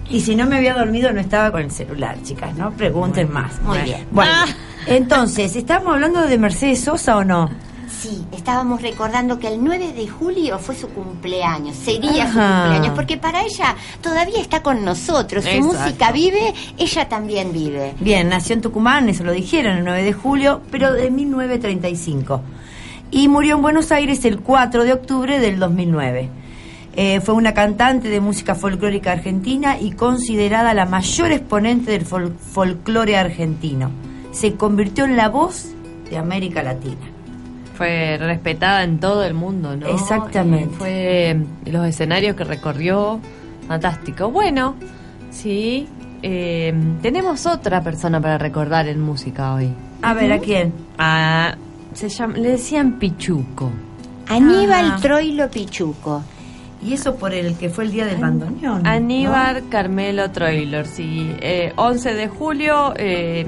[0.09, 2.71] Y si no me había dormido, no estaba con el celular, chicas, ¿no?
[2.71, 3.61] Pregunten más.
[3.61, 4.05] Muy bien.
[4.11, 4.45] Bueno, Ah.
[4.87, 7.49] Entonces, ¿estamos hablando de Mercedes Sosa o no?
[8.01, 13.17] Sí, estábamos recordando que el 9 de julio fue su cumpleaños, sería su cumpleaños, porque
[13.17, 15.77] para ella todavía está con nosotros, su Exacto.
[15.77, 17.93] música vive, ella también vive.
[17.99, 22.41] Bien, nació en Tucumán, eso lo dijeron, el 9 de julio, pero de 1935.
[23.11, 26.29] Y murió en Buenos Aires el 4 de octubre del 2009.
[26.95, 32.33] Eh, fue una cantante de música folclórica argentina y considerada la mayor exponente del fol-
[32.35, 33.91] folclore argentino.
[34.31, 35.67] Se convirtió en la voz
[36.09, 36.97] de América Latina.
[37.75, 39.87] fue respetada en todo el mundo, ¿no?
[39.87, 40.69] Exactamente.
[40.75, 43.19] Y fue los escenarios que recorrió,
[43.67, 44.29] fantástico.
[44.29, 44.75] Bueno,
[45.31, 45.87] sí,
[46.21, 49.73] eh, tenemos otra persona para recordar en música hoy.
[50.03, 50.73] A ver, ¿a quién?
[50.99, 51.55] Ah,
[51.93, 53.71] se llama, le decían Pichuco.
[54.27, 54.99] Aníbal Ah.
[55.01, 56.21] Troilo Pichuco.
[56.83, 58.85] Y eso por el que fue el día del bandoneón.
[58.85, 61.31] Aníbal Carmelo Troilor, sí.
[61.41, 63.45] Eh, 11 de julio, eh,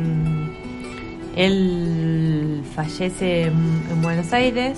[1.36, 4.78] él fallece en, en Buenos Aires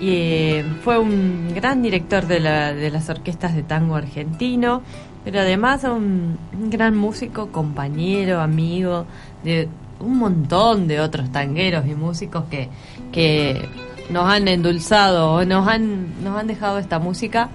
[0.00, 4.82] y eh, fue un gran director de, la- de las orquestas de tango argentino,
[5.24, 6.38] pero además un,
[6.70, 9.04] gran músico, compañero, amigo
[9.44, 9.68] de
[10.00, 12.68] un montón de otros tangueros y músicos que,
[13.12, 13.68] que
[14.08, 17.50] nos han endulzado nos han, nos han dejado esta música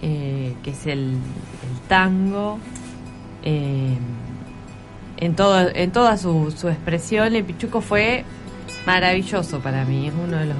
[0.00, 2.58] eh, que es el, el tango,
[3.42, 3.98] eh,
[5.20, 7.34] en, todo, en toda su, su expresión.
[7.34, 8.24] El Pichuco fue
[8.86, 10.56] maravilloso para mí, es uno de los...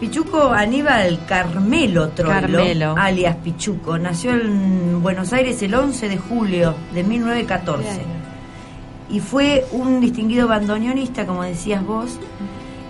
[0.00, 2.94] Pichuco Aníbal Carmelo Troilo, Carmelo.
[2.96, 8.00] alias Pichuco, nació en Buenos Aires el 11 de julio de 1914
[9.10, 12.18] y fue un distinguido bandoneonista, como decías vos,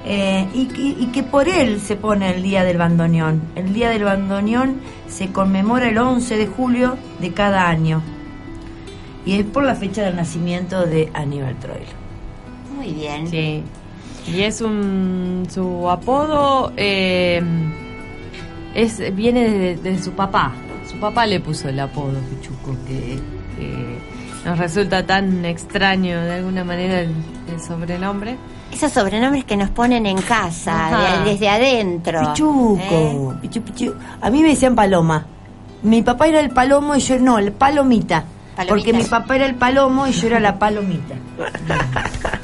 [0.04, 3.42] eh, y, que- y que por él se pone el Día del Bandoneón.
[3.56, 4.76] El Día del Bandoneón
[5.08, 8.02] se conmemora el 11 de julio de cada año
[9.26, 11.86] y es por la fecha del nacimiento de Aníbal Troilo.
[12.76, 13.28] Muy bien.
[13.28, 13.62] Sí.
[14.26, 15.46] Y es un...
[15.50, 17.42] su apodo eh,
[18.74, 20.52] es viene de, de su papá.
[20.90, 23.18] Su papá le puso el apodo Pichuco, que,
[23.56, 23.98] que
[24.44, 27.10] nos resulta tan extraño de alguna manera el,
[27.52, 28.36] el sobrenombre.
[28.72, 32.20] Esos sobrenombres que nos ponen en casa, de- desde adentro.
[32.22, 32.26] ¿eh?
[32.28, 33.94] Pichuco, pichu, pichu.
[34.20, 35.26] A mí me decían paloma.
[35.82, 38.24] Mi papá era el palomo y yo no, el palomita.
[38.66, 38.74] Palomita.
[38.90, 41.14] Porque mi papá era el palomo y yo era la palomita.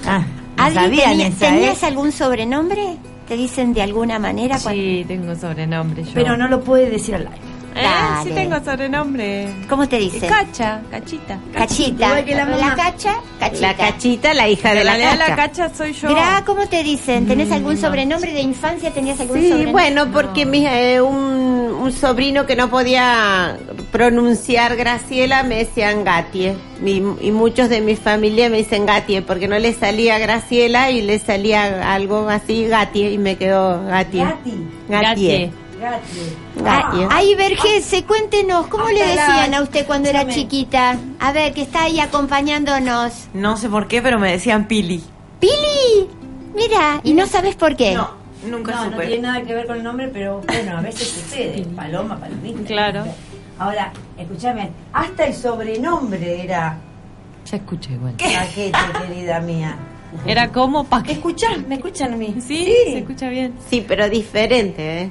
[0.09, 0.25] Ah,
[0.57, 1.87] no ¿Adri, sabían tenía- esa, ¿Tenías ¿eh?
[1.87, 2.97] algún sobrenombre?
[3.29, 4.57] ¿Te dicen de alguna manera?
[4.63, 6.11] cuando- Sí, tengo sobrenombre yo.
[6.15, 7.41] Pero no lo puede decir al aire.
[7.77, 7.87] Eh,
[8.25, 9.49] sí tengo sobrenombre.
[9.69, 10.29] ¿Cómo te dicen?
[10.29, 11.39] Cacha, cachita.
[11.53, 12.07] Cachita.
[12.07, 12.75] Igual que la mamá.
[12.75, 13.61] cacha, cachita.
[13.67, 15.29] La cachita, la hija de la realidad cacha.
[15.29, 16.09] la cacha soy yo.
[16.09, 17.27] Gra, ¿cómo te dicen?
[17.27, 17.81] ¿Tenés algún no.
[17.81, 18.91] sobrenombre de infancia?
[18.93, 19.73] ¿Tenías algún Sí, sobrenombre?
[19.73, 23.57] bueno, porque mi, eh, un, un sobrino que no podía
[23.93, 26.55] pronunciar Graciela me decían Gatie.
[26.81, 31.03] Mi- y muchos de mi familia me dicen Gatie porque no le salía Graciela y
[31.03, 34.25] le salía algo así Gatie y me quedó Gatie.
[34.25, 34.55] Gati.
[34.89, 35.03] Gatie.
[35.09, 35.51] Gatie.
[37.11, 40.97] Ay, Vergese, cuéntenos, ¿cómo le decían a usted cuando era chiquita?
[41.21, 43.29] A ver, que está ahí acompañándonos.
[43.35, 45.03] No sé por qué, pero me decían Pili.
[45.41, 46.09] ¡Pili!
[46.55, 47.95] Mira, y no sabes por qué.
[47.95, 48.11] No,
[48.49, 49.07] nunca No, no supe.
[49.07, 51.65] tiene nada que ver con el nombre, pero bueno, a veces sucede.
[51.77, 52.63] Paloma, palomita.
[52.65, 53.05] Claro.
[53.59, 56.79] Ahora, escúchame, hasta el sobrenombre era
[57.45, 58.15] Se escucha igual.
[58.15, 58.73] Paquete,
[59.07, 59.77] querida mía.
[60.25, 61.13] Era como pa' que...
[61.13, 61.67] ¿Escuchan?
[61.69, 62.35] ¿Me escuchan a mí?
[62.41, 63.55] Sí, se escucha bien.
[63.69, 65.11] Sí, pero diferente, ¿eh?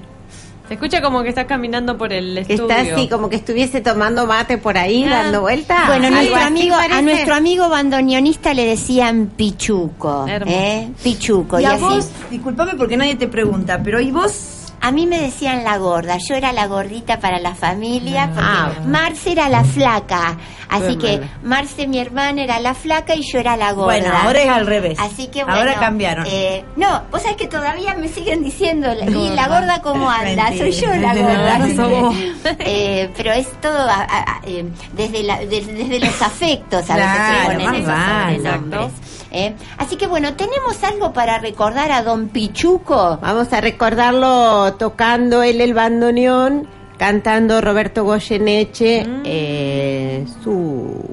[0.68, 2.68] Se escucha como que estás caminando por el estudio.
[2.68, 5.22] está así, como que estuviese tomando mate por ahí, Ah.
[5.24, 5.84] dando vuelta.
[5.88, 10.26] Bueno, nuestro amigo, a nuestro amigo bandoneonista le decían Pichuco.
[10.28, 10.58] Hermoso.
[10.58, 10.90] ¿eh?
[11.04, 11.60] Pichuco.
[11.60, 11.82] Y Y, a así.
[11.84, 14.55] vos, disculpame porque nadie te pregunta, pero ¿y vos?
[14.86, 18.70] A mí me decían la gorda, yo era la gordita para la familia, porque Ah.
[18.86, 20.38] Marce era la flaca,
[20.70, 21.22] así que.
[21.42, 23.86] Marce, mi hermana, era la flaca y yo era la gorda.
[24.00, 25.00] Bueno, ahora es al revés.
[25.00, 26.26] Así que bueno, Ahora cambiaron.
[26.30, 30.50] eh, no, vos sabés que todavía me siguen diciendo, la- y la gorda cómo anda,
[30.56, 31.58] soy yo la gorda.
[31.58, 36.88] No, que, eh, pero es todo a- a- eh, desde, la- de- desde los afectos
[36.92, 38.36] a veces Claro, se ponen esos vale.
[38.38, 38.92] sobrenombres.
[39.36, 39.56] ¿Eh?
[39.78, 43.20] Así que bueno, tenemos algo para recordar a Don Pichuco.
[43.22, 46.68] Vamos a recordarlo tocando él el bandoneón,
[46.98, 51.04] cantando Roberto Goyeneche, eh, su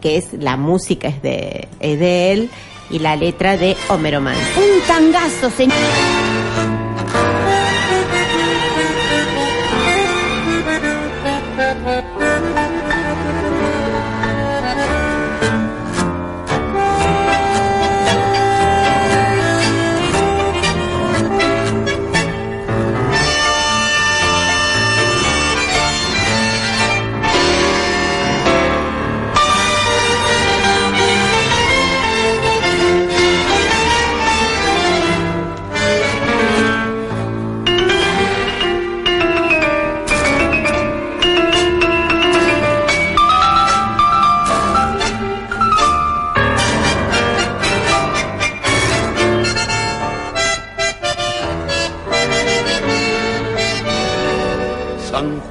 [0.00, 2.50] que es la música es de, es de él
[2.90, 4.36] y la letra de Homero Mann.
[4.56, 6.31] Un tangazo, señor.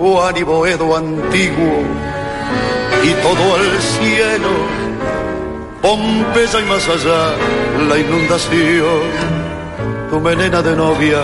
[0.02, 1.84] Juan y Boedo antiguo
[3.04, 4.50] y todo el cielo,
[5.80, 7.36] Pompeya y más allá
[7.88, 9.02] la inundación,
[10.10, 11.22] tu melena de novia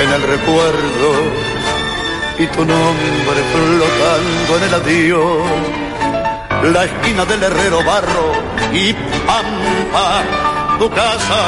[0.00, 1.08] en el recuerdo
[2.40, 6.72] y tu nombre flotando en el adiós.
[6.72, 8.32] La esquina del herrero barro
[8.72, 8.92] y
[9.28, 10.24] pampa,
[10.80, 11.40] tu casa,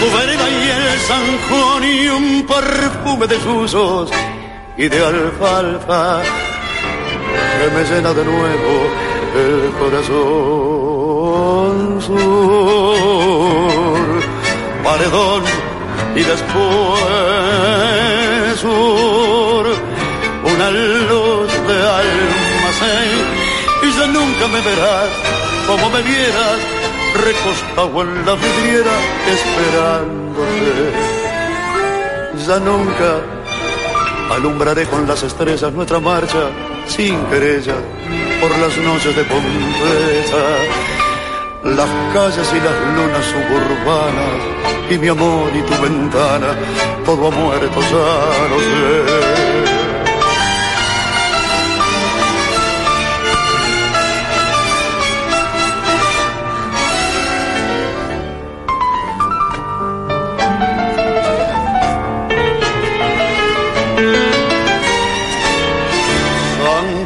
[0.00, 4.10] tu vereda y el San y un perfume de susos
[4.76, 6.20] y de alfalfa
[7.58, 8.90] que me llena de nuevo
[9.36, 10.52] el corazón
[12.02, 12.16] sur,
[14.82, 15.44] paredón
[16.16, 17.00] y después
[18.60, 19.66] sur,
[20.44, 23.18] una luz de almacén
[23.82, 25.10] y ya nunca me verás
[25.66, 26.58] como me vieras
[27.14, 28.92] recostado en la vidriera
[29.34, 30.92] esperándote.
[32.46, 33.22] Ya nunca
[34.30, 36.50] alumbraré con las estrellas nuestra marcha
[36.86, 37.74] sin querella
[38.40, 40.44] por las noches de Pompeya,
[41.64, 46.54] las calles y las lunas suburbanas y mi amor y tu ventana,
[47.04, 49.43] todo ha muerto, ya lo sé.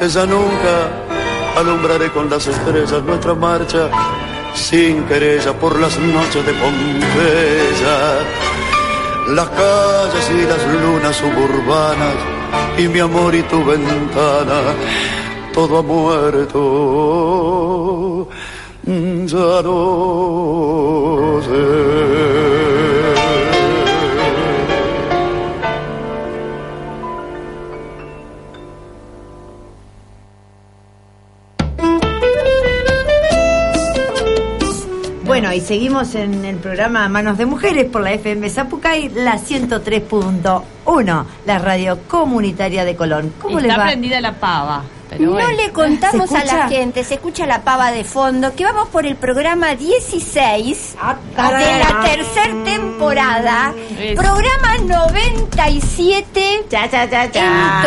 [0.00, 0.88] esa nunca
[1.56, 3.90] alumbraré con las estrellas nuestra marcha
[4.54, 8.18] sin querella por las noches de Pompeya.
[9.28, 12.14] Las calles y las lunas suburbanas
[12.78, 14.74] y mi amor y tu ventana,
[15.52, 16.58] todo ha muerto,
[18.84, 22.19] ya no sé.
[35.50, 41.24] Bueno, y seguimos en el programa Manos de Mujeres por la FM Zapucay, la 103.1,
[41.44, 43.34] la radio comunitaria de Colón.
[43.42, 43.86] ¿Cómo les va?
[43.86, 44.84] prendida la pava.
[45.18, 49.06] no le contamos a la gente, se escucha la pava de fondo, que vamos por
[49.06, 53.74] el programa 16 ah, de la tercera temporada,
[54.14, 57.32] programa 97 ya, ya, ya, en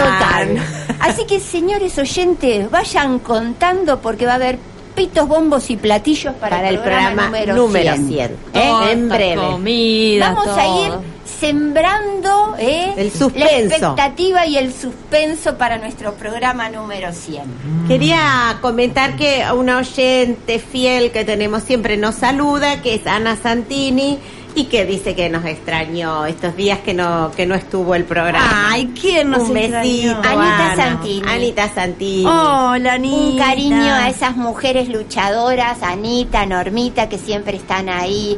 [0.03, 0.57] total.
[0.99, 4.59] Así que señores oyentes, vayan contando porque va a haber
[4.96, 8.38] pitos, bombos y platillos para, el, programa, número 100.
[8.54, 8.91] ¿eh?
[8.91, 10.20] en breve.
[10.20, 10.91] Vamos a ir
[11.39, 12.94] sembrando ¿eh?
[12.96, 17.88] el la expectativa y el suspenso para nuestro programa número 100.
[17.88, 24.20] Quería comentar que una oyente fiel que tenemos siempre nos saluda, que es Ana Santini
[24.56, 28.70] y que dice que nos extrañó estos días que no que no estuvo el programa.
[28.70, 31.28] Ay, ¿quién nos Un besito, Anita Santini.
[31.28, 32.26] Anita Santini.
[32.26, 33.16] Hola, Anita.
[33.16, 38.38] Un cariño a esas mujeres luchadoras, Anita, Normita, que siempre están ahí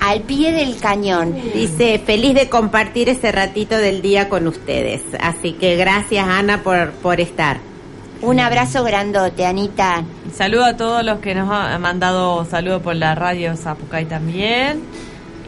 [0.00, 1.34] al pie del cañón.
[1.54, 5.02] Dice, feliz de compartir ese ratito del día con ustedes.
[5.20, 7.69] Así que gracias, Ana, por, por estar.
[8.22, 10.04] Un abrazo grandote, Anita.
[10.34, 14.82] Saludo a todos los que nos han mandado saludos por la radio Zapucay también.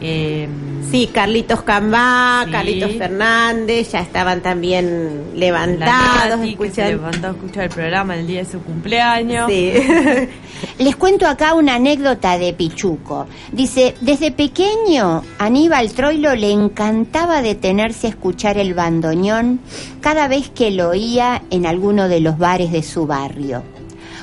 [0.05, 0.49] Eh,
[0.91, 6.41] sí, Carlitos Cambá, Carlitos Fernández, ya estaban también levantados.
[6.73, 9.49] Se levantó a escuchar el programa el día de su cumpleaños.
[10.77, 13.27] Les cuento acá una anécdota de Pichuco.
[13.53, 19.61] Dice, desde pequeño Aníbal Troilo le encantaba detenerse a escuchar el bandoneón
[20.01, 23.63] cada vez que lo oía en alguno de los bares de su barrio.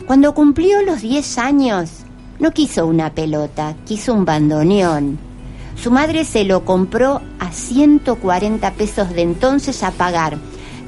[0.06, 1.90] Cuando cumplió los 10 años,
[2.38, 5.29] no quiso una pelota, quiso un bandoneón
[5.82, 10.36] su madre se lo compró a 140 pesos de entonces a pagar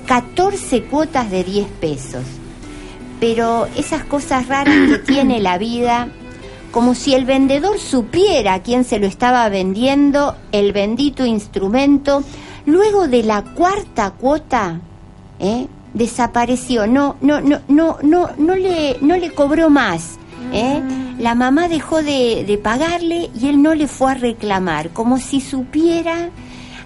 [0.07, 2.23] 14 cuotas de 10 pesos.
[3.19, 6.09] Pero esas cosas raras que tiene la vida,
[6.73, 12.23] como si el vendedor supiera a quién se lo estaba vendiendo el bendito instrumento,
[12.67, 14.81] luego de la cuarta cuota,
[15.39, 15.69] ¿eh?
[15.95, 20.19] desapareció, no, no, no, no, no, no le, no le cobró más.
[20.53, 20.83] ¿Eh?
[21.19, 25.41] La mamá dejó de, de pagarle y él no le fue a reclamar, como si
[25.41, 26.31] supiera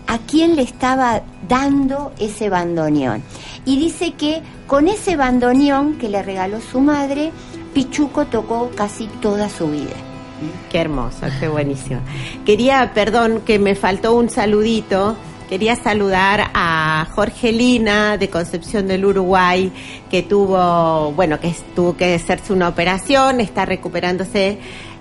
[0.06, 3.22] a quién le estaba dando ese bandoneón.
[3.64, 7.32] Y dice que con ese bandoneón que le regaló su madre,
[7.74, 9.94] Pichuco tocó casi toda su vida.
[10.70, 12.00] Qué hermoso, qué buenísimo.
[12.44, 15.16] Quería, perdón, que me faltó un saludito.
[15.48, 19.70] Quería saludar a Jorgelina de Concepción del Uruguay,
[20.10, 24.58] que tuvo, bueno, que tuvo que hacerse una operación, está recuperándose.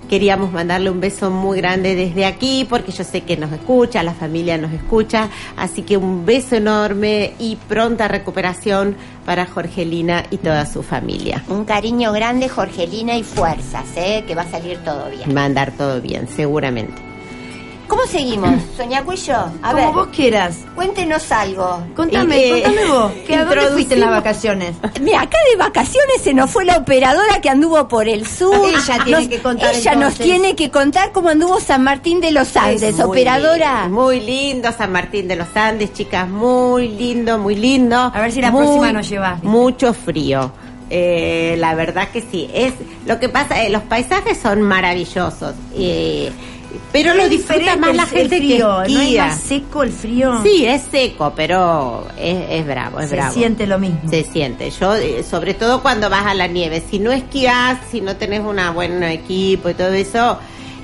[0.07, 4.13] Queríamos mandarle un beso muy grande desde aquí, porque yo sé que nos escucha, la
[4.13, 5.29] familia nos escucha.
[5.57, 11.43] Así que un beso enorme y pronta recuperación para Jorgelina y toda su familia.
[11.47, 14.23] Un cariño grande, Jorgelina, y fuerzas, ¿eh?
[14.27, 15.35] que va a salir todo bien.
[15.35, 17.14] Va a andar todo bien, seguramente.
[17.87, 19.35] ¿Cómo seguimos, Soña Cuello?
[19.61, 20.57] A Como ver, vos quieras.
[20.75, 21.83] cuéntenos algo.
[21.95, 23.11] Contame, eh, contame vos.
[23.27, 24.75] ¿Que ¿A dónde fuiste en las vacaciones?
[25.01, 28.55] Mira, acá de vacaciones se nos fue la operadora que anduvo por el sur.
[28.67, 32.55] Ella tiene que contar, Ella nos tiene que contar cómo anduvo San Martín de los
[32.57, 33.83] Andes, muy operadora.
[33.83, 37.95] lindo, Muy lindo San Martín de los Andes, chicas, muy lindo, muy lindo.
[38.13, 39.43] A ver si la Muy- próxima nos llevas.
[39.43, 40.51] Mucho frío.
[40.89, 42.47] Eh, la verdad que sí.
[42.53, 42.73] Es
[43.07, 46.31] lo que pasa, eh, los paisajes son maravillosos, eh,
[46.91, 49.25] pero lo disfruta más la gente frío, que ¿No es esquía.
[49.27, 50.41] más seco el frío?
[50.43, 53.33] Sí, es seco, pero es, es bravo, es Se bravo.
[53.33, 53.99] siente lo mismo.
[54.09, 54.69] Se siente.
[54.71, 58.41] Yo, eh, sobre todo cuando vas a la nieve, si no esquías, si no tenés
[58.41, 60.37] una buen equipo y todo eso,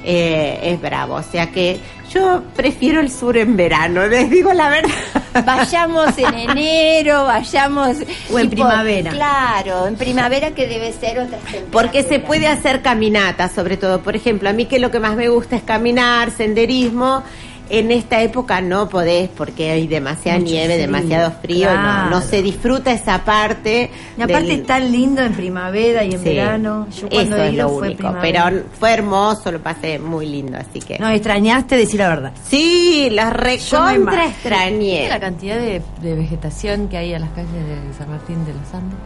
[0.03, 1.15] eh, es bravo.
[1.15, 1.79] O sea que
[2.13, 4.89] yo prefiero el sur en verano, les digo la verdad.
[5.45, 7.97] Vayamos en enero, vayamos.
[8.31, 9.11] O en tipo- primavera.
[9.11, 11.37] Claro, en primavera que debe ser otra
[11.71, 14.01] Porque se puede hacer caminata, sobre todo.
[14.01, 17.23] Por ejemplo, a mí que lo que más me gusta es caminar, senderismo.
[17.73, 21.69] En esta época no podés porque hay demasiada Mucho nieve, frío, demasiado frío.
[21.69, 22.09] claro.
[22.09, 23.89] No, no se disfruta esa parte.
[24.17, 26.87] Y aparte del- es tan lindo en primavera y en Sí, verano.
[26.91, 27.97] Yo cuando Eso he es lo fue único.
[27.99, 28.21] primavera.
[28.49, 30.99] Pero fue hermoso, lo pasé muy lindo, así que.
[30.99, 32.33] No, extrañaste decir la verdad.
[32.47, 35.07] Sí, me recontra extrañé.
[35.07, 38.73] la cantidad de, de vegetación que hay a las calles de San Martín de los
[38.73, 38.97] Andes?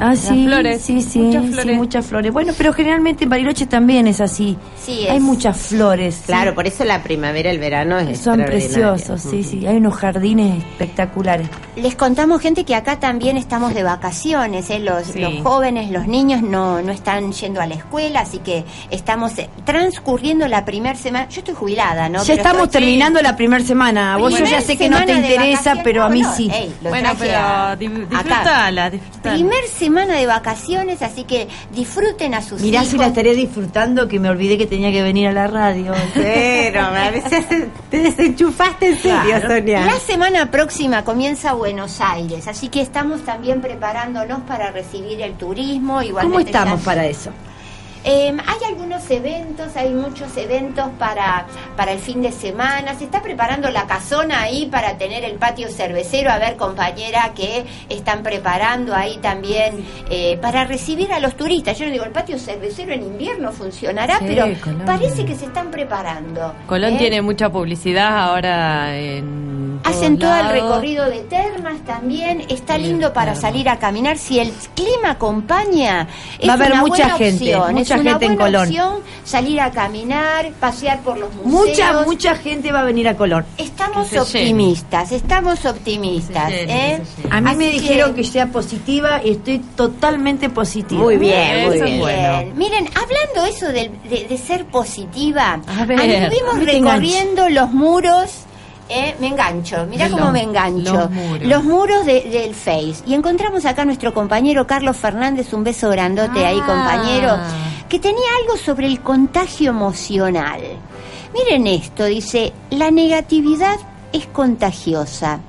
[0.00, 1.76] Ah, sí, flores, sí, sí, muchas sí, flores.
[1.76, 2.32] muchas flores.
[2.32, 4.56] Bueno, pero generalmente en Bariloche también es así.
[4.82, 5.22] Sí, Hay es.
[5.22, 6.14] muchas flores.
[6.16, 6.22] sí.
[6.26, 9.66] Claro, por eso la primavera, el verano es Son preciosos, sí, sí.
[9.66, 11.48] Hay unos jardines espectaculares.
[11.76, 14.68] Les contamos, gente, que acá también estamos de vacaciones.
[14.70, 14.78] ¿eh?
[14.80, 15.20] Los, Sí.
[15.20, 19.48] los jóvenes, los niños no, no están yendo a la escuela, así que estamos eh,
[19.64, 21.28] transcurriendo la primera semana.
[21.28, 22.18] Yo estoy jubilada, ¿no?
[22.20, 24.16] ya Pero estamos estoy- terminando la primera semana.
[24.16, 26.50] Vos yo ya sé que no te interesa, pero a mí No, sí.
[26.52, 27.76] ey, Bueno, a- pero acá.
[27.76, 29.34] disfrutala, disfrutala.
[29.34, 32.90] Primer semana de vacaciones, así que disfruten a sus Mirá hijos.
[32.90, 35.92] si la estaré disfrutando que me olvidé que tenía que venir a la radio.
[36.14, 37.44] Pero a veces
[37.90, 39.48] te desenchufaste en serio, Claro.
[39.48, 39.84] Sonia.
[39.84, 45.94] La semana próxima comienza Buenos Aires, así que estamos también preparándonos para recibir el turismo.
[45.94, 47.30] ¿Cómo Igualmente estamos ya- para eso?
[48.04, 51.46] Eh, hay algunos eventos, hay muchos eventos para,
[51.76, 52.94] para el fin de semana.
[52.94, 56.30] Se está preparando la casona ahí para tener el patio cervecero.
[56.30, 61.78] A ver, compañera, que están preparando ahí también eh, para recibir a los turistas.
[61.78, 64.82] Yo no digo, el patio cervecero en invierno funcionará, Sí, pero Colón.
[64.84, 66.54] parece que se están preparando.
[66.66, 66.98] Colón ¿eh?
[66.98, 69.80] tiene mucha publicidad ahora en.
[69.84, 72.42] Hacen todo el recorrido de termas también.
[72.48, 74.16] Está lindo para salir a caminar.
[74.16, 77.74] Si el clima acompaña, es Va a haber una mucha buena gente, opción.
[77.74, 78.62] mucha es una gente en buena Colón.
[78.68, 81.68] opción salir a caminar, pasear por los museos.
[81.68, 83.44] Mucha, mucha gente va a venir a Colón.
[83.58, 84.22] Estamos llene.
[84.22, 86.50] optimistas, estamos optimistas.
[86.50, 87.02] Llene, ¿eh?
[87.30, 88.24] A mí Así me dijeron que...
[88.24, 91.00] sea positiva y estoy totalmente positiva.
[91.00, 91.98] Muy bien, muy bien.
[92.00, 92.52] bueno.
[92.56, 98.30] Miren, hablando eso de, de- de ser positiva, A ver, anduvimos recorriendo los muros.
[98.88, 100.92] eh, me engancho, mirá cómo me engancho.
[100.92, 101.42] los muros.
[101.48, 102.96] Los muros de- del Face.
[103.06, 106.66] Y encontramos acá a nuestro compañero Carlos Fernández, un beso grandote ahí, Ah.
[106.66, 107.38] compañero,
[107.88, 110.60] que tenía algo sobre el contagio emocional.
[111.34, 113.76] Miren esto, dice, la negatividad
[114.12, 115.40] es contagiosa.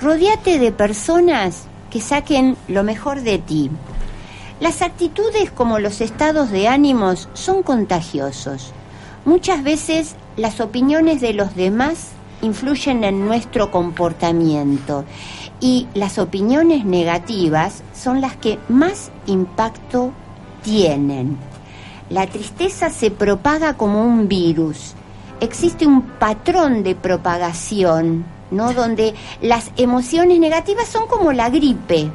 [0.00, 3.70] Rodéate de personas que saquen lo mejor de ti.
[4.60, 8.72] Las actitudes como los estados de ánimos son contagiosos.
[9.24, 12.08] Muchas veces las opiniones de los demás
[12.42, 15.04] influyen en nuestro comportamiento
[15.60, 20.12] y las opiniones negativas son las que más impacto
[20.62, 21.49] tienen.
[22.10, 24.94] La tristeza se propaga como un virus.
[25.40, 28.72] Existe un patrón de propagación, ¿no?
[28.72, 32.10] Donde las emociones negativas son como la gripe.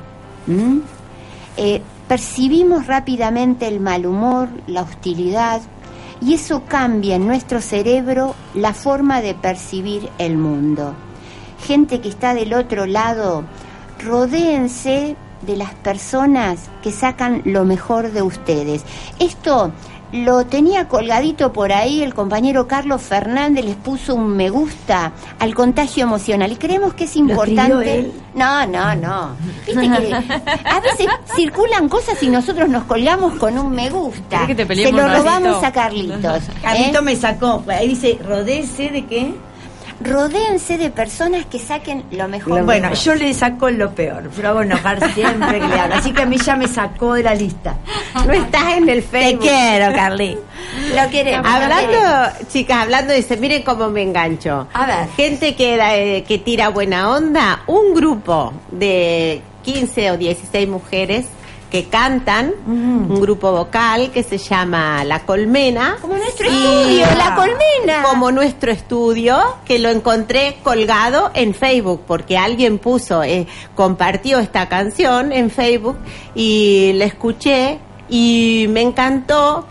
[1.58, 5.62] Eh, percibimos rápidamente el mal humor, la hostilidad,
[6.22, 10.94] y eso cambia en nuestro cerebro la forma de percibir el mundo.
[11.66, 13.44] Gente que está del otro lado,
[14.04, 15.16] rodéense
[15.46, 18.84] de las personas que sacan lo mejor de ustedes.
[19.20, 19.72] Esto
[20.12, 25.54] lo tenía colgadito por ahí, el compañero Carlos Fernández les puso un me gusta al
[25.54, 28.00] contagio emocional y creemos que es importante.
[28.00, 28.14] él?
[28.34, 29.36] No, no, no.
[29.66, 34.46] Viste que a veces circulan cosas y nosotros nos colgamos con un me gusta.
[34.46, 36.44] ¿Querés que te Se lo robamos a Carlitos.
[36.62, 37.02] Carlito ¿eh?
[37.02, 37.64] me sacó.
[37.68, 39.34] Ahí dice, rodece de qué?
[40.02, 42.64] Rodéense de personas que saquen lo mejor.
[42.66, 45.96] Bueno, yo le saco lo peor, pero enojar siempre que le hablo.
[45.96, 47.76] Así que a mí ya me sacó de la lista.
[48.26, 49.40] No estás en el Facebook.
[49.42, 50.38] Te quiero, Carly.
[50.96, 51.48] lo queremos.
[51.50, 54.68] Hablando, chicas, hablando eso, miren cómo me engancho.
[54.74, 55.08] A ver.
[55.16, 61.26] Gente que, da- eh, que tira buena onda, un grupo de 15 o 16 mujeres
[61.76, 65.98] que cantan, un grupo vocal que se llama La Colmena.
[66.00, 68.04] Como nuestro estudio, La Colmena.
[68.04, 73.46] Como nuestro estudio, que lo encontré colgado en Facebook, porque alguien puso, eh,
[73.76, 75.98] compartió esta canción en Facebook
[76.34, 79.66] y la escuché y me encantó.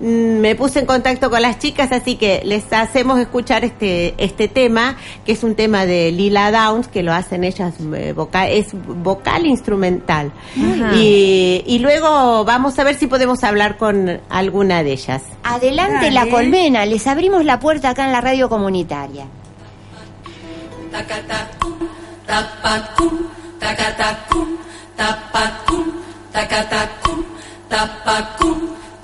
[0.00, 4.48] Mm, Me puse en contacto con las chicas, así que les hacemos escuchar este este
[4.48, 8.68] tema, que es un tema de Lila Downs, que lo hacen ellas, eh, vocal, es
[8.72, 10.32] vocal instrumental.
[10.94, 15.22] Y, y luego vamos a ver si podemos hablar con alguna de ellas.
[15.42, 16.10] Adelante Dale.
[16.10, 19.24] La Colmena, les abrimos la puerta acá en la radio comunitaria.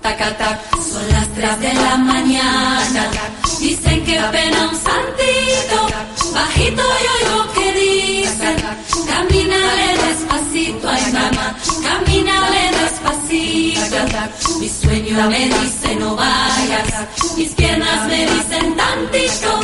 [0.03, 0.82] Tacatacum.
[0.82, 3.11] Son las tres de la mañana.
[3.61, 5.78] Dicen que pena un santito.
[6.34, 8.57] Bajito yo oigo que dicen.
[9.07, 11.57] Camínale despacito, ay mamá.
[11.88, 13.96] Camínale despacito.
[14.59, 16.88] Mi sueño me dice no vayas.
[17.36, 19.61] Mis piernas me dicen tantito.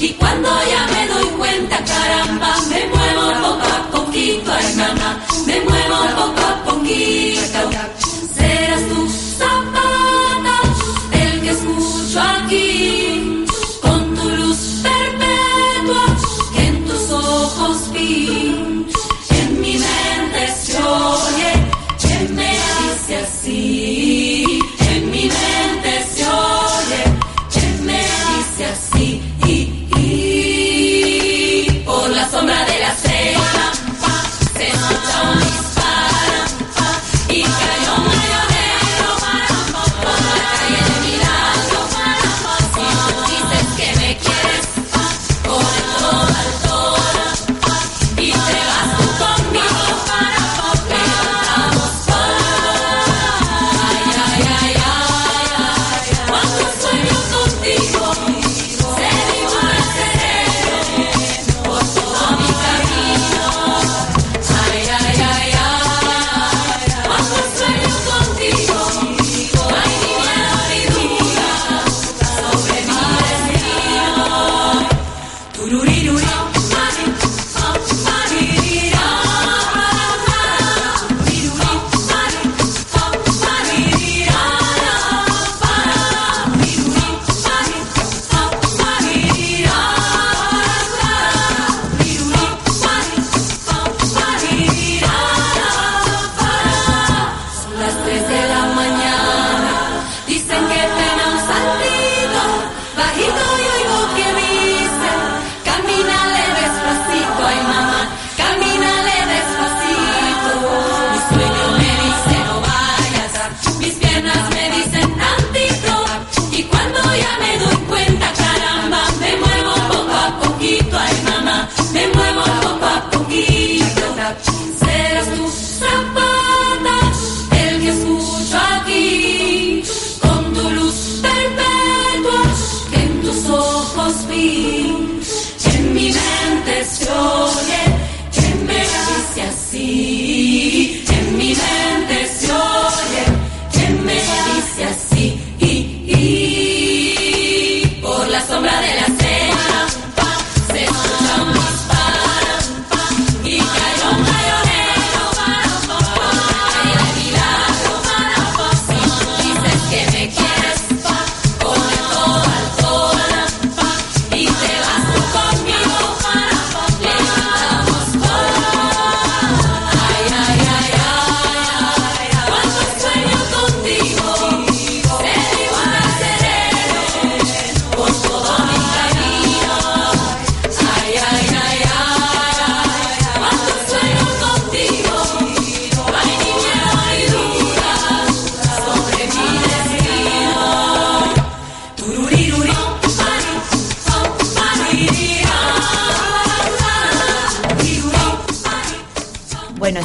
[0.00, 5.60] Y cuando ya me doy cuenta, caramba, me muevo poco a poquito, ay mamá, me
[5.60, 7.21] muevo poco a poquito.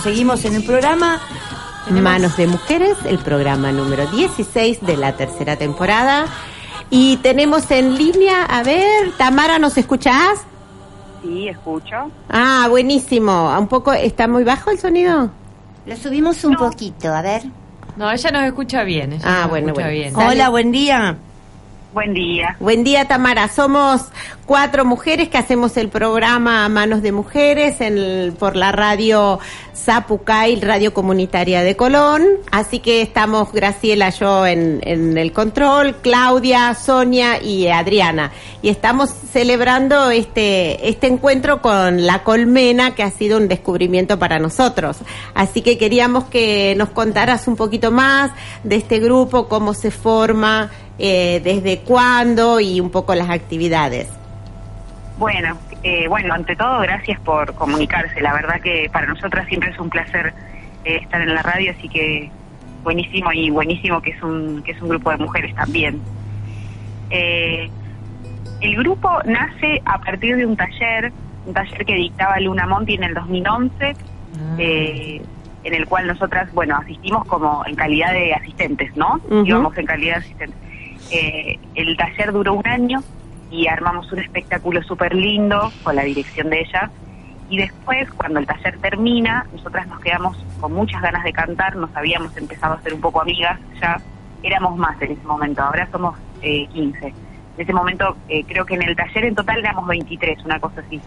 [0.07, 1.19] Seguimos en el programa.
[1.89, 6.25] Manos de Mujeres, el programa número 16 de la tercera temporada.
[6.89, 10.39] Y tenemos en línea, a ver, Tamara, ¿nos escuchás?
[11.21, 12.09] Sí, escucho.
[12.29, 13.53] Ah, buenísimo.
[13.59, 15.29] Un poco, ¿está muy bajo el sonido?
[15.85, 17.43] Lo subimos un poquito, a ver.
[17.97, 19.11] No, ella nos escucha bien.
[19.13, 19.99] ella Ah, nos bueno, escucha bueno.
[19.99, 20.15] bien.
[20.15, 21.17] Hola, buen día.
[21.97, 22.55] Buen día.
[22.59, 23.47] Buen día, Tamara.
[23.47, 24.03] Somos
[24.45, 29.39] cuatro mujeres que hacemos el programa Manos de Mujeres en por la radio
[29.75, 32.23] Zapucay, Radio Comunitaria de Colón.
[32.51, 38.31] Así que estamos Graciela, yo en, en el control, Claudia, Sonia y Adriana.
[38.61, 44.37] Y estamos celebrando este, este encuentro con la colmena, que ha sido un descubrimiento para
[44.37, 44.97] nosotros.
[45.33, 48.29] Así que queríamos que nos contaras un poquito más
[48.63, 50.69] de este grupo, cómo se forma,
[50.99, 54.09] eh, desde cuándo y un poco las actividades.
[55.17, 58.21] Bueno, eh, bueno, ante todo, gracias por comunicarse.
[58.21, 60.33] La verdad que para nosotras siempre es un placer
[60.85, 62.29] eh, estar en la radio, así que
[62.83, 65.99] buenísimo y buenísimo que es un que es un grupo de mujeres también.
[67.09, 67.69] Eh,
[68.61, 71.11] el grupo nace a partir de un taller,
[71.45, 73.95] un taller que dictaba Luna Monti en el 2011,
[74.57, 75.21] eh,
[75.63, 79.19] en el cual nosotras, bueno, asistimos como en calidad de asistentes, ¿no?
[79.25, 79.45] Ujú.
[79.45, 80.66] Íbamos en calidad de asistentes.
[81.11, 83.03] Eh, el taller duró un año
[83.49, 86.89] y armamos un espectáculo súper lindo con la dirección de ella.
[87.49, 91.95] Y después, cuando el taller termina, nosotras nos quedamos con muchas ganas de cantar, nos
[91.95, 94.01] habíamos empezado a ser un poco amigas ya,
[94.43, 97.07] éramos más en ese momento, ahora somos eh, 15.
[97.07, 97.13] En
[97.57, 101.01] ese momento, eh, creo que en el taller en total éramos 23, una cosa así.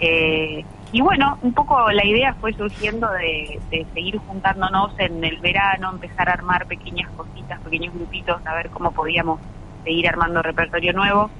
[0.00, 0.64] Eh,
[0.94, 5.90] y bueno, un poco la idea fue surgiendo de, de seguir juntándonos en el verano,
[5.92, 9.40] empezar a armar pequeñas cositas, pequeños grupitos, a ver cómo podíamos
[9.84, 11.30] seguir armando repertorio nuevo.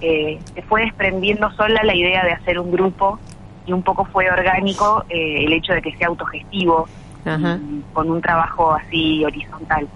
[0.00, 3.18] Eh, se fue desprendiendo sola la idea de hacer un grupo
[3.66, 6.88] y un poco fue orgánico eh, el hecho de que sea autogestivo,
[7.24, 7.58] Ajá.
[7.62, 9.86] y con un trabajo así horizontal.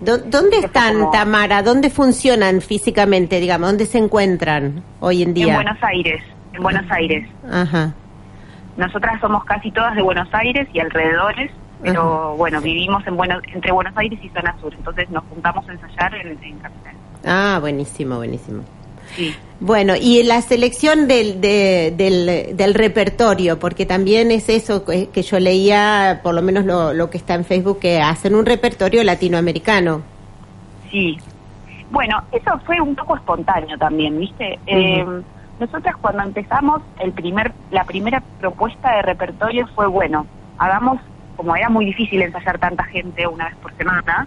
[0.00, 1.62] ¿Dó- ¿Dónde están, como- Tamara?
[1.62, 3.68] ¿Dónde funcionan físicamente, digamos?
[3.70, 5.48] ¿Dónde se encuentran hoy en día?
[5.48, 7.28] En Buenos Aires, en Buenos Aires.
[7.50, 7.94] Ajá.
[8.76, 11.50] Nosotras somos casi todas de Buenos Aires y alrededores,
[11.82, 15.72] pero bueno, vivimos en Buenos, entre Buenos Aires y zona sur, entonces nos juntamos a
[15.72, 16.92] ensayar en, en Capital.
[17.24, 18.62] Ah, buenísimo, buenísimo.
[19.14, 19.34] Sí.
[19.60, 25.22] Bueno, y la selección del, de- del, del repertorio, porque también es eso que, que
[25.22, 29.02] yo leía, por lo menos lo, lo que está en Facebook, que hacen un repertorio
[29.04, 30.02] latinoamericano.
[30.90, 31.16] Sí.
[31.90, 34.58] Bueno, eso fue un poco espontáneo también, ¿viste?
[34.66, 35.04] Eh,
[35.58, 40.26] nosotras cuando empezamos, el primer, la primera propuesta de repertorio fue, bueno,
[40.58, 41.00] hagamos,
[41.36, 44.26] como era muy difícil ensayar tanta gente una vez por semana,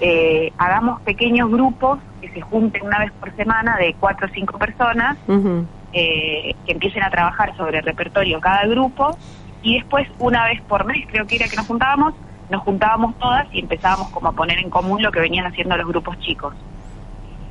[0.00, 4.58] eh, hagamos pequeños grupos que se junten una vez por semana de cuatro o cinco
[4.58, 5.16] personas
[5.92, 9.16] eh, que empiecen a trabajar sobre repertorio cada grupo
[9.62, 12.12] y después una vez por mes creo que era que nos juntábamos,
[12.50, 15.86] nos juntábamos todas y empezábamos como a poner en común lo que venían haciendo los
[15.86, 16.54] grupos chicos.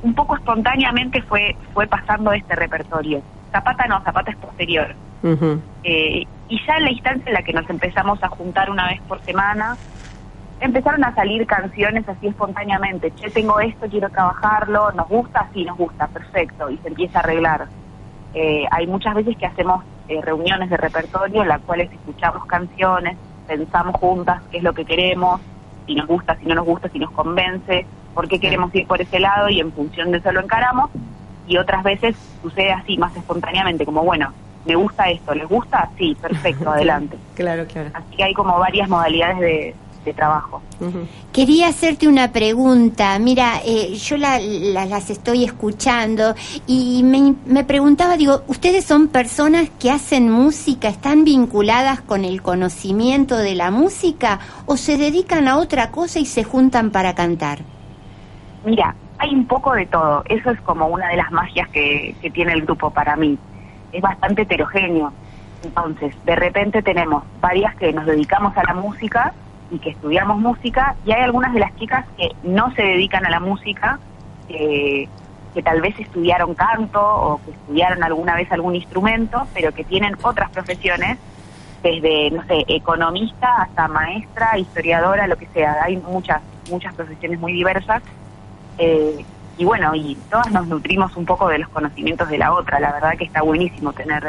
[0.02, 3.22] Un poco espontáneamente fue, fue pasando este repertorio.
[3.50, 4.94] Zapata no, Zapata es posterior.
[5.82, 9.00] Eh, y ya en la instancia en la que nos empezamos a juntar una vez
[9.02, 9.76] por semana,
[10.60, 13.12] empezaron a salir canciones así espontáneamente.
[13.14, 15.48] Che, tengo esto, quiero trabajarlo, ¿nos gusta?
[15.52, 16.70] Sí, nos gusta, perfecto.
[16.70, 17.66] Y se empieza a arreglar.
[18.34, 23.16] Eh, hay muchas veces que hacemos eh, reuniones de repertorio en las cuales escuchamos canciones,
[23.46, 25.40] pensamos juntas qué es lo que queremos,
[25.86, 27.86] si nos gusta, si no nos gusta, si nos convence,
[28.16, 30.90] por qué queremos ir por ese lado y en función de eso lo encaramos.
[31.46, 34.32] Y otras veces sucede así, más espontáneamente, como bueno,
[34.64, 35.88] me gusta esto, ¿les gusta?
[35.96, 37.16] Sí, perfecto, adelante.
[37.36, 37.90] Claro, claro.
[37.94, 40.60] Así que hay como varias modalidades de, de trabajo.
[41.32, 43.16] Quería hacerte una pregunta.
[43.20, 46.34] Mira, eh, yo la- la- las estoy escuchando
[46.66, 52.42] y me, me preguntaba, digo, ¿ustedes son personas que hacen música, están vinculadas con el
[52.42, 57.60] conocimiento de la música o se dedican a otra cosa y se juntan para cantar?
[58.66, 60.24] Mira, hay un poco de todo.
[60.28, 63.38] Eso es como una de las magias que, que tiene el grupo para mí.
[63.92, 65.12] Es bastante heterogéneo.
[65.62, 69.32] Entonces, de repente tenemos varias que nos dedicamos a la música
[69.70, 73.30] y que estudiamos música, y hay algunas de las chicas que no se dedican a
[73.30, 73.98] la música,
[74.48, 75.08] que,
[75.64, 80.50] tal vez estudiaron canto o que estudiaron alguna vez algún instrumento, pero que tienen otras
[80.50, 81.18] profesiones,
[81.82, 85.76] desde, no sé, economista hasta maestra, historiadora, lo que sea.
[85.82, 88.02] Hay muchas, muchas profesiones muy diversas.
[88.78, 89.24] Eh,
[89.58, 92.78] y bueno, y todas nos nutrimos un poco de los conocimientos de la otra.
[92.78, 94.28] La verdad que está buenísimo tener,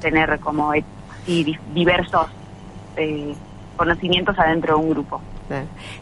[0.00, 0.82] tener como eh,
[1.22, 2.26] así di- diversos
[2.96, 3.34] eh,
[3.76, 5.20] conocimientos adentro de un grupo.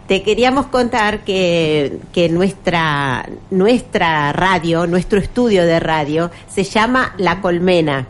[0.06, 7.40] Te queríamos contar que, que nuestra, nuestra radio, nuestro estudio de radio, se llama La
[7.40, 8.06] Colmena.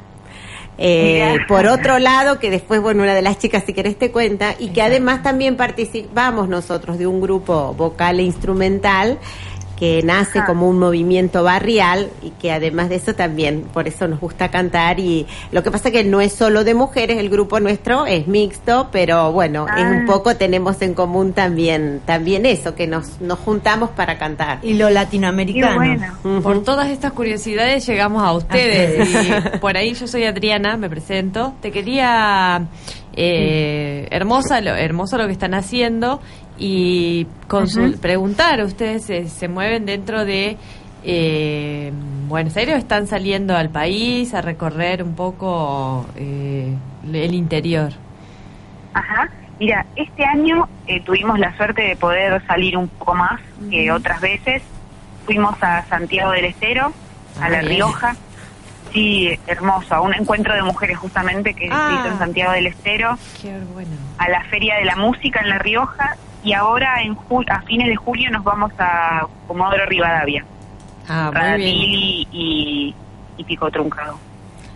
[0.76, 4.54] Eh, por otro lado, que después, bueno, una de las chicas, si querés, te cuenta,
[4.58, 9.18] y que además también participamos nosotros de un grupo vocal e instrumental
[9.82, 10.46] que nace Ajá.
[10.46, 15.00] como un movimiento barrial y que además de eso también, por eso nos gusta cantar
[15.00, 18.90] y lo que pasa que no es solo de mujeres, el grupo nuestro es mixto,
[18.92, 20.04] pero bueno, es un Ah.
[20.06, 24.60] poco, tenemos en común también, también eso, que nos, nos juntamos para cantar.
[24.62, 25.74] Y lo latinoamericano.
[25.74, 26.42] bueno.
[26.44, 29.08] Por todas estas curiosidades llegamos a ustedes.
[29.54, 31.54] Y por ahí yo soy Adriana, me presento.
[31.60, 32.66] Te quería
[33.16, 36.20] eh, hermosa, lo, hermoso lo que están haciendo
[36.58, 38.62] y consul- preguntar.
[38.62, 40.56] Ustedes se, se mueven dentro de
[41.04, 41.92] eh,
[42.28, 46.74] Buenos Aires o están saliendo al país a recorrer un poco eh,
[47.12, 47.92] el interior.
[48.94, 49.28] Ajá.
[49.58, 53.40] Mira, este año eh, tuvimos la suerte de poder salir un poco más
[53.70, 54.62] que otras veces.
[55.24, 56.92] Fuimos a Santiago del Estero,
[57.40, 57.72] Ah, a La bien.
[57.76, 58.14] Rioja.
[58.92, 61.88] Sí, hermoso, a un encuentro de mujeres justamente que Ah.
[61.88, 63.90] se hizo en Santiago del Estero, Qué bueno.
[64.18, 67.88] a la Feria de la Música en La Rioja y ahora en ju- a fines
[67.88, 70.44] de julio nos vamos a Comodoro Rivadavia,
[71.08, 71.74] Ah, muy bien.
[72.32, 72.94] Y,
[73.36, 74.18] y Pico Truncado.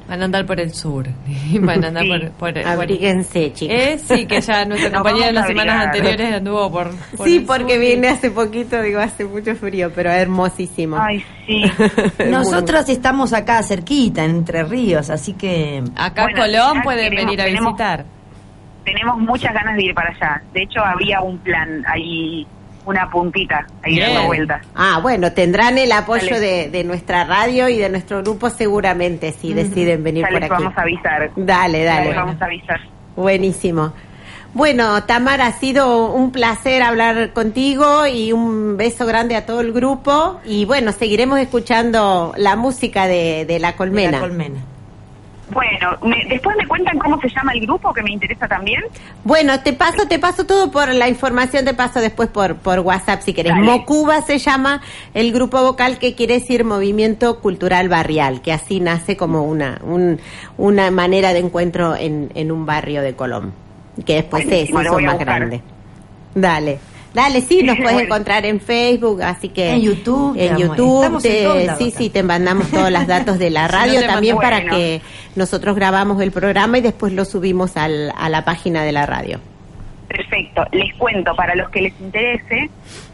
[0.09, 1.05] Van a andar por el sur.
[1.61, 2.09] Van a andar Sí.
[2.09, 3.77] por, por, por- Abríguense, chicas.
[3.77, 6.91] Eh, sí, que ya nuestra compañera en las semanas anteriores anduvo por.
[7.17, 7.81] por Sí, el porque sur.
[7.81, 10.97] viene hace poquito, digo, hace mucho frío, pero hermosísimo.
[11.01, 11.65] Ay, sí.
[12.31, 15.83] Nosotros estamos acá cerquita, en Entre Ríos, así que...
[15.97, 18.05] Acá Bueno, Colón pueden queremos- venir a tenemos- visitar.
[18.87, 20.41] Tenemos muchas ganas de ir para allá.
[20.55, 22.47] De hecho, había un plan ahí,
[22.87, 24.15] una puntita, ahí Bien.
[24.15, 24.63] dando vueltas.
[24.75, 29.53] Ah, bueno, tendrán el apoyo de, de nuestra radio y de nuestro grupo seguramente si
[29.53, 30.63] deciden venir Ya por les aquí.
[30.63, 31.31] vamos a avisar.
[31.37, 32.07] Dale, Ya dale.
[32.07, 32.81] les vamos a avisar.
[33.17, 33.93] Buenísimo.
[34.55, 39.73] Bueno, Tamara, ha sido un placer hablar contigo y un beso grande a todo el
[39.73, 40.41] grupo.
[40.47, 44.11] Y bueno, seguiremos escuchando la música de, de La de Colmena.
[44.13, 44.59] La colmena.
[45.51, 48.83] Bueno, me- después me cuentan cómo se llama el grupo, que me interesa también.
[49.23, 53.21] Bueno, te paso, te paso todo por la información, te paso después por, por WhatsApp
[53.23, 53.53] si querés.
[53.53, 53.65] Dale.
[53.65, 54.83] Mocuba se llama
[55.15, 60.19] el grupo vocal que quiere decir Movimiento Cultural Barrial, que así nace como una, un-
[60.59, 63.53] una manera de encuentro en, en un barrio de Colón,
[64.05, 65.63] que después se, se Buenísimo, lo hizo más grande.
[66.35, 66.79] Dale.
[67.17, 69.71] Dale, sí, nos puedes encontrar en Facebook, así que...
[69.73, 73.67] En YouTube, En YouTube, en te- sí, sí, te mandamos todos los datos de la
[73.69, 74.77] Si no radio también para Bueno.
[74.77, 75.01] que
[75.35, 79.41] nosotros grabamos el programa y después lo subimos al, a la página de la radio.
[80.09, 80.65] Perfecto.
[80.73, 82.71] Les cuento, para los que les interese,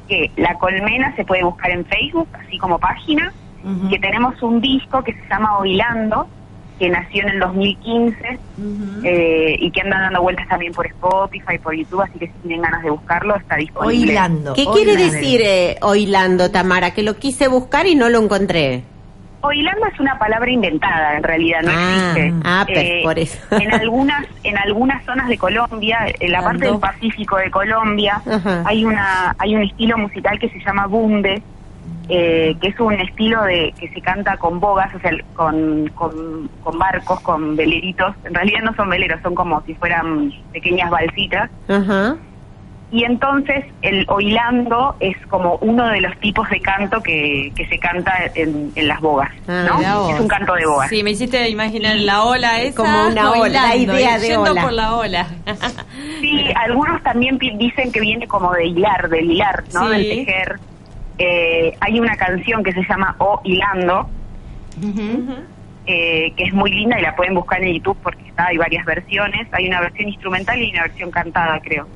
[0.09, 3.33] que La Colmena se puede buscar en Facebook, así como página,
[3.89, 6.27] que tenemos un disco que se llama Oilando,
[6.79, 8.39] que nació en el 2015
[9.05, 12.63] eh, y que anda dando vueltas también por Spotify, por YouTube, así que si tienen
[12.63, 14.11] ganas de buscarlo, está disponible.
[14.13, 14.55] Oilando.
[14.55, 16.93] ¿Qué quiere decir eh, oilando, Tamara?
[16.93, 18.83] Que lo quise buscar y no lo encontré.
[19.45, 22.27] Oilando es una palabra inventada, en realidad, no Ah, existe.
[22.29, 23.39] Eh, ah, pues, por eso.
[23.51, 28.23] en algunas en algunas zonas de Colombia, en la parte del Pacífico de Colombia,
[28.65, 31.43] hay una hay un estilo musical que se llama bunde,
[32.15, 36.47] eh, que es un estilo de que se canta con bogas, o sea, con, con,
[36.63, 38.15] con barcos, con veleritos.
[38.25, 41.49] En realidad no son veleros, son como si fueran pequeñas balsitas.
[42.91, 47.79] Y entonces el oilando es como uno de los tipos de canto que, que se
[47.79, 50.11] canta en, en las bogas, Ah, ¿no?
[50.11, 50.91] Es un canto de bogas.
[50.91, 52.77] Sí, me hiciste imaginar la ola esa.
[52.77, 54.63] Como una ola, la idea de yendo ola.
[54.63, 55.27] por la ola.
[56.21, 59.89] Sí, algunos también dicen que viene como de hilar, del hilar, ¿no?
[59.89, 59.93] Sí.
[59.95, 60.59] Del tejer.
[61.19, 64.09] Eh, hay una canción que se llama O Hilando,
[65.87, 68.85] eh, que es muy linda y la pueden buscar en YouTube porque está, hay varias
[68.85, 69.47] versiones.
[69.53, 71.87] Hay una versión instrumental y una versión cantada, creo.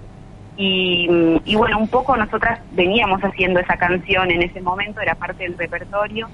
[0.56, 5.14] Y, mm, y bueno, un poco nosotras veníamos haciendo esa canción en ese momento, era
[5.14, 6.28] parte del repertorio.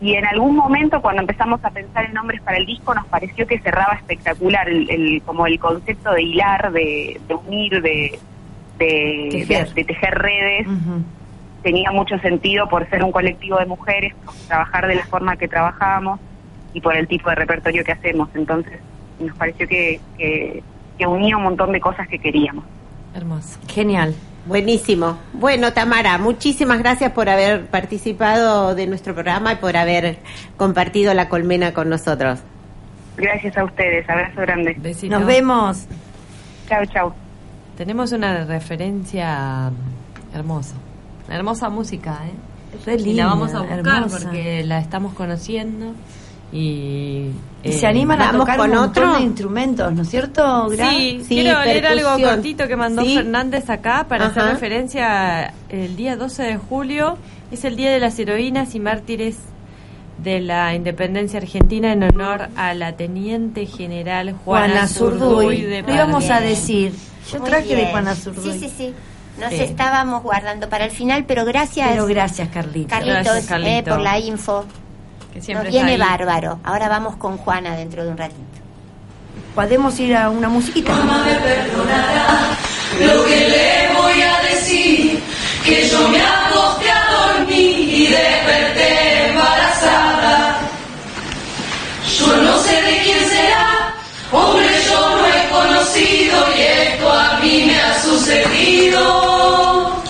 [0.00, 3.46] Y en algún momento, cuando empezamos a pensar en nombres para el disco, nos pareció
[3.46, 8.18] que cerraba espectacular el, el- como el concepto de hilar, de, de unir, de,
[8.78, 9.66] de, Tejer.
[9.68, 10.66] de- de tejer redes.
[11.62, 15.48] Tenía mucho sentido por ser un colectivo de mujeres, por trabajar de la forma que
[15.48, 16.20] trabajamos
[16.72, 18.28] y por el tipo de repertorio que hacemos.
[18.34, 18.78] Entonces,
[19.18, 20.62] nos pareció que, que,
[20.96, 22.64] que unía un montón de cosas que queríamos.
[23.14, 23.58] Hermoso.
[23.68, 24.14] Genial.
[24.46, 25.18] Buenísimo.
[25.34, 30.18] Bueno, Tamara, muchísimas gracias por haber participado de nuestro programa y por haber
[30.56, 32.40] compartido la colmena con nosotros.
[33.18, 34.74] Gracias a ustedes, abrazo grande.
[34.78, 35.18] Besito.
[35.18, 35.86] Nos vemos.
[36.66, 37.14] Chao, chao.
[37.76, 39.70] Tenemos una referencia
[40.32, 40.74] hermosa.
[41.28, 42.32] Hermosa música, ¿eh?
[42.84, 44.18] Re y la linda, vamos a buscar hermosa.
[44.20, 45.92] porque la estamos conociendo
[46.52, 47.30] y...
[47.64, 49.14] Y eh, se animan a ¿vamos tocar con un otro?
[49.16, 50.68] de instrumentos, ¿no es cierto?
[50.68, 50.90] Gra?
[50.90, 53.16] Sí, Sí, quiero leer algo cortito que mandó Sí.
[53.16, 57.18] Fernández acá para hacer referencia el día 12 de julio.
[57.50, 59.38] Es el Día de las Heroínas y Mártires
[60.22, 65.62] de la independencia argentina en honor a la teniente general Juana, Juana Zurduy.
[65.62, 66.92] de Lo íbamos a decir.
[67.32, 67.86] Yo traje de.
[67.86, 68.52] Juana Zurduy.
[68.52, 68.94] Sí, sí, sí.
[69.38, 69.60] Nos Sí.
[69.62, 72.90] estábamos guardando para el final, pero gracias, Pero gracias, Carlitos.
[72.90, 73.90] Carlitos, Gracias, eh, Carlito.
[73.90, 74.64] por la info.
[75.32, 76.10] Que Nos siempre viene está ahí.
[76.18, 76.58] bárbaro.
[76.64, 78.38] Ahora vamos con Juana dentro de un ratito.
[79.54, 80.92] Podemos ir a una musiquita.
[83.00, 85.22] Lo que le voy a decir,
[85.64, 90.58] que yo me acosté a dormir y desperté embarazada.
[92.18, 93.94] Yo no sé de quién será,
[94.32, 94.67] hombre
[98.08, 100.02] sucedido.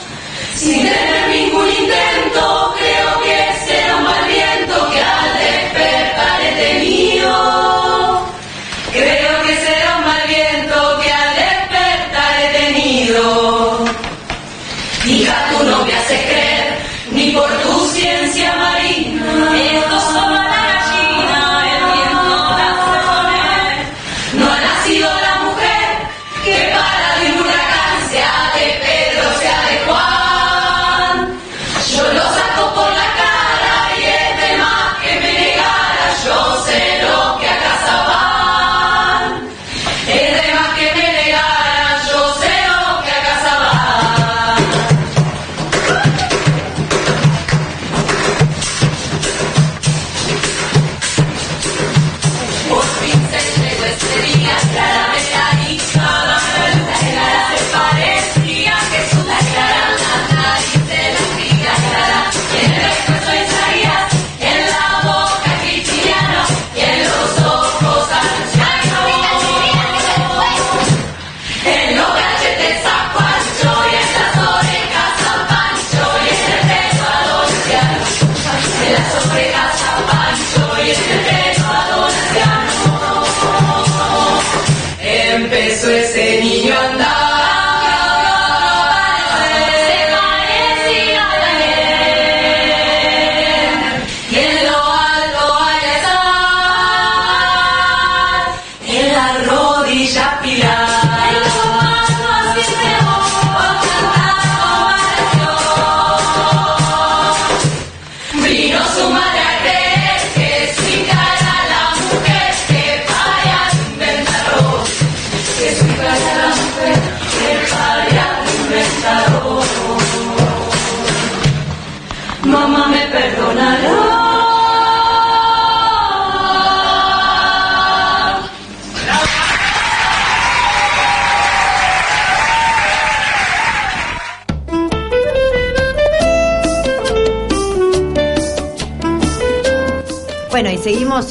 [0.54, 3.36] Sin tener ningún intento, creo que
[3.66, 7.30] será un mal viento que al despertar he tenido.
[8.92, 13.84] Creo que será un mal viento que al despertar he tenido.
[15.06, 16.78] Hija, tú no me haces creer,
[17.12, 19.27] ni por tu ciencia marina.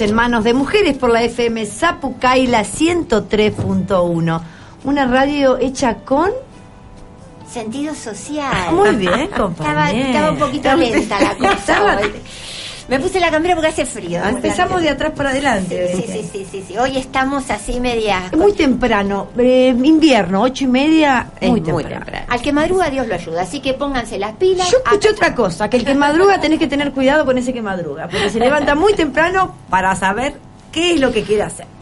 [0.01, 4.41] En manos de mujeres por la FM Zapucay, la 103.1.
[4.83, 6.29] Una radio hecha con...
[7.49, 8.73] Sentido social.
[8.73, 9.91] Muy bien, compañera.
[10.07, 11.53] estaba un poquito lenta la cosa.
[11.55, 12.01] Estaba-.
[12.87, 14.23] Me puse la campera porque hace frío.
[14.23, 15.93] Empezamos de atrás para adelante.
[15.93, 16.77] Sí, sí, sí, sí, sí.
[16.77, 18.31] Hoy estamos así media.
[18.37, 22.05] Muy temprano, eh, invierno, ocho y media, muy temprano.
[22.27, 24.69] Al que madruga Dios lo ayuda, así que pónganse las pilas.
[24.69, 27.61] Yo escuché otra cosa, que el que madruga tenés que tener cuidado con ese que
[27.61, 30.35] madruga, porque se levanta muy temprano para saber
[30.71, 31.76] qué es lo que quiere hacer.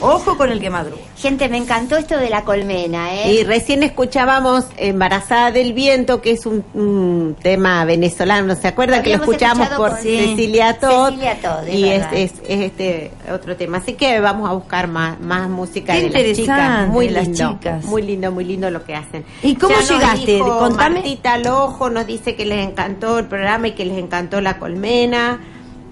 [0.00, 1.02] Ojo con el que madruga.
[1.16, 3.32] Gente, me encantó esto de la colmena, ¿eh?
[3.32, 9.16] Y recién escuchábamos Embarazada del Viento, que es un, un tema venezolano, ¿se acuerdan que
[9.16, 11.06] lo escuchamos por con- Cecilia Todd?
[11.10, 12.14] Cecilia Todd, es y es, verdad.
[12.14, 13.78] es, es este otro tema.
[13.78, 16.88] Así que vamos a buscar más, más música Qué de las chicas.
[16.88, 17.84] Muy las lindo, chicas.
[17.84, 19.24] muy lindo, muy lindo lo que hacen.
[19.42, 20.32] ¿Y cómo Ya nos llegaste?
[20.34, 20.94] dijo Contame.
[20.96, 25.40] Martita Lojo nos dice que les encantó el programa y que les encantó la colmena.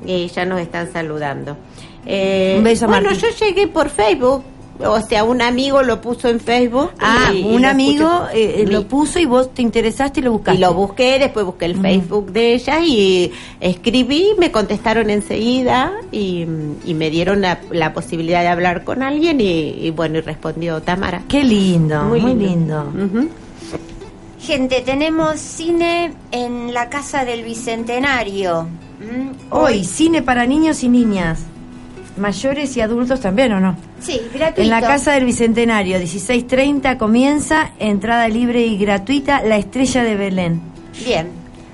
[0.05, 1.57] Y ya nos están saludando.
[2.07, 4.43] Eh, Un beso a Bueno, yo llegué por Facebook.
[4.79, 6.91] O sea, un amigo lo puso en Facebook.
[7.01, 10.23] Ah, y- y un lo amigo eh, Mi- lo puso y vos te interesaste y
[10.23, 10.59] lo buscaste.
[10.59, 16.45] y lo busqué, después busqué el Facebook de ella y escribí, me contestaron enseguida y,
[16.85, 20.83] y me dieron la, la posibilidad de hablar con alguien y, y bueno, y respondió
[20.83, 21.23] Tamara.
[21.27, 22.85] Qué lindo, muy, Muy lindo.
[24.41, 28.65] Gente, tenemos cine en la Casa del Bicentenario.
[29.01, 29.53] ¿Mm?
[29.55, 31.41] Hoy, cine para niños y niñas.
[32.17, 33.77] Mayores y adultos también, ¿o no?
[34.01, 34.63] Sí, gratuito.
[34.63, 40.61] En la Casa del Bicentenario, 16.30 comienza, entrada libre y gratuita, La Estrella de Belén.
[41.05, 41.29] Bien.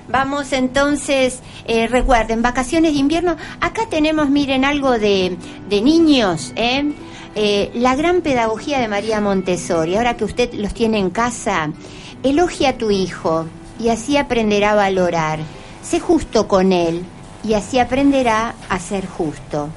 [0.09, 3.37] Vamos entonces, eh, recuerden, vacaciones de invierno.
[3.61, 5.37] Acá tenemos, miren, algo de,
[5.69, 6.91] de niños, ¿eh?
[7.35, 9.95] Eh, La gran pedagogía de María Montessori.
[9.95, 11.71] Ahora que usted los tiene en casa,
[12.21, 13.45] elogia a tu hijo
[13.79, 15.39] y así aprenderá a valorar.
[15.81, 17.03] Sé justo con él,
[17.43, 19.69] y así aprenderá a ser justo.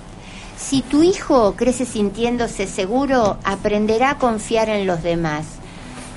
[0.57, 5.45] Si tu hijo crece sintiéndose seguro, aprenderá a confiar en los demás.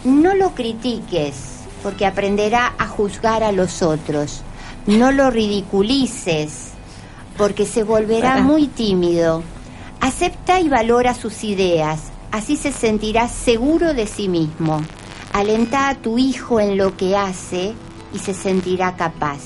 [0.06, 1.36] No lo critiques,
[1.84, 4.42] porque aprenderá a juzgar a los otros.
[4.88, 6.70] No lo ridiculices,
[7.38, 9.44] porque se volverá muy tímido.
[10.00, 14.82] Acepta y valora sus ideas, así se sentirá seguro de sí mismo.
[15.34, 17.74] Alenta a tu hijo en lo que hace
[18.14, 19.40] y se sentirá capaz.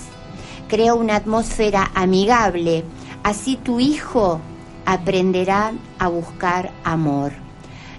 [0.68, 2.86] Crea una atmósfera amigable,
[3.24, 4.40] así tu hijo
[4.85, 7.31] aprenderá a buscar amor.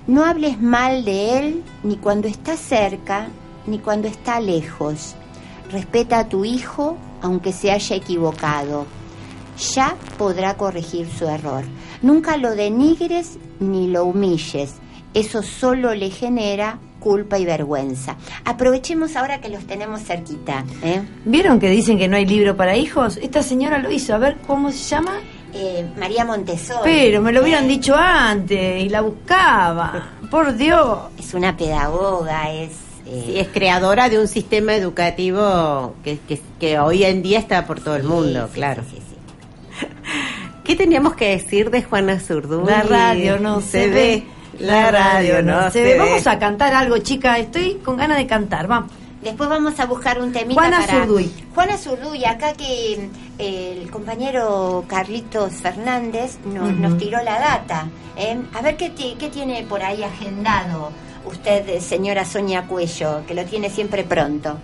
[0.06, 3.28] No hables mal de él ni cuando está cerca
[3.66, 5.14] ni cuando está lejos.
[5.70, 8.86] Respeta a tu hijo aunque se haya equivocado.
[9.74, 11.64] Ya podrá corregir su error.
[12.02, 14.74] Nunca lo denigres ni lo humilles.
[15.14, 18.16] Eso solo le genera culpa y vergüenza.
[18.44, 20.64] Aprovechemos ahora que los tenemos cerquita.
[20.82, 21.02] ¿eh?
[21.24, 23.18] ¿Vieron que dicen que no hay libro para hijos?
[23.18, 24.14] Esta señora lo hizo.
[24.14, 25.20] A ver, ¿cómo se llama?
[25.54, 26.80] Eh, María Montessori.
[26.84, 30.10] Pero me lo hubieran dicho antes y la buscaba.
[30.30, 30.98] Por Dios.
[31.18, 32.70] Es una pedagoga, es...
[33.06, 37.66] eh, Sí, es creadora de un sistema educativo que, que, que hoy en día está
[37.66, 38.82] por todo el mundo, sí, claro.
[38.90, 39.16] sí, sí,
[39.80, 39.86] sí.
[40.64, 42.64] ¿Qué teníamos que decir de Juana Zurduy?
[42.66, 44.24] La radio no se ve.
[44.58, 45.98] La radio no se ve.
[45.98, 47.38] Vamos a cantar algo, chica.
[47.38, 48.66] Estoy con ganas de cantar.
[48.66, 48.90] Vamos.
[49.22, 51.00] Después vamos a buscar un temita Juana para...
[51.04, 51.30] Zurduy.
[51.54, 56.72] Juana Zurduy, acá que eh, el compañero Carlitos Fernández no- Ujú.
[56.72, 57.88] nos tiró la data.
[58.16, 58.38] ¿eh?
[58.54, 60.90] A ver qué, qué tiene por ahí agendado
[61.26, 64.58] usted, señora Sonia Cuello, que lo tiene siempre pronto.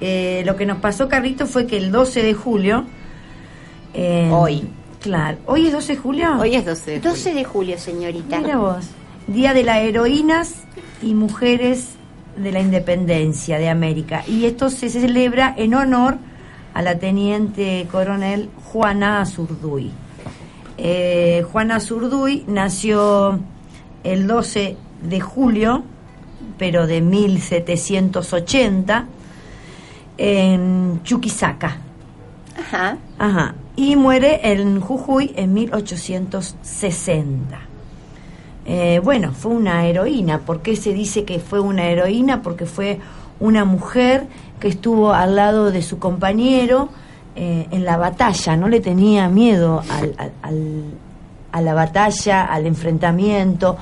[0.00, 2.84] Eh, lo que nos pasó, Carlito, fue que el 12 de julio.
[3.94, 4.66] eh, Hoy.
[5.00, 5.38] Claro.
[5.46, 6.38] ¿Hoy es 12 de julio?
[6.40, 7.10] Hoy es 12 de julio.
[7.10, 8.38] 12 de julio, señorita.
[8.40, 8.86] Mira vos.
[9.26, 10.54] Día de las heroínas
[11.02, 11.90] y mujeres
[12.36, 14.24] de la independencia de América.
[14.26, 16.16] Y esto se celebra en honor
[16.74, 19.90] a la teniente coronel Juana Azurduy.
[20.78, 23.38] Eh, Juana Azurduy nació
[24.04, 25.84] el 12 de julio,
[26.58, 29.06] pero de 1780,
[30.18, 31.78] en Chuquisaca.
[32.58, 32.98] Ajá.
[33.18, 33.54] Ajá.
[33.76, 37.58] Y muere en Jujuy en 1860.
[38.64, 40.40] Eh, bueno, fue una heroína.
[40.40, 42.42] ¿Por qué se dice que fue una heroína?
[42.42, 43.00] Porque fue
[43.40, 44.26] una mujer
[44.62, 46.88] que estuvo al lado de su compañero
[47.34, 50.84] eh, en la batalla, no le tenía miedo al-
[51.50, 53.76] a la batalla, al enfrentamiento.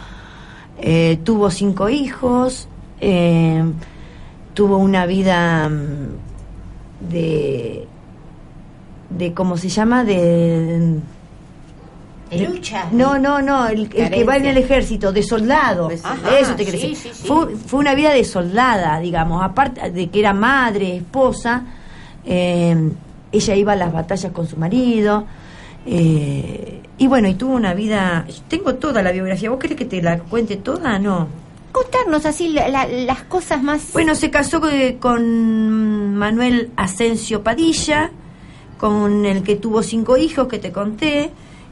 [0.79, 2.67] Eh, tuvo cinco hijos,
[2.99, 3.63] eh,
[4.55, 7.87] tuvo una vida mm, de
[9.11, 10.99] de cómo se llama De
[12.33, 12.89] lucha.
[12.93, 16.09] no no no el, el que va en el ejército de soldado eso
[16.57, 17.27] te quiero Sí, decir sí, sí.
[17.29, 21.65] Fue, fue una vida de soldada digamos aparte de que era madre esposa
[22.25, 22.91] eh,
[23.33, 25.25] ella iba a las batallas con su marido
[25.87, 30.03] eh, y bueno y tuvo una vida tengo toda la biografía vos querés que te
[30.03, 31.27] la cuente toda no
[31.73, 33.93] Contarnos así la- la- las cosas más...
[33.93, 34.61] bueno, se casó
[34.99, 38.11] con Manuel Asensio Padilla,
[38.77, 41.31] con el que tuvo cinco hijos que te conté.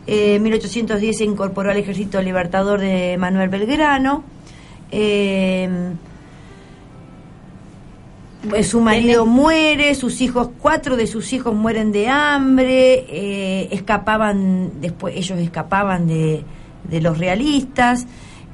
[0.08, 4.24] Eh, En 1810 se incorporó al Ejército Libertador de Manuel Belgrano.
[4.90, 5.68] Eh,
[8.62, 15.14] su marido muere, sus hijos, cuatro de sus hijos mueren de hambre, eh, escapaban, después
[15.14, 16.42] ellos escapaban de,
[16.88, 18.06] de los realistas.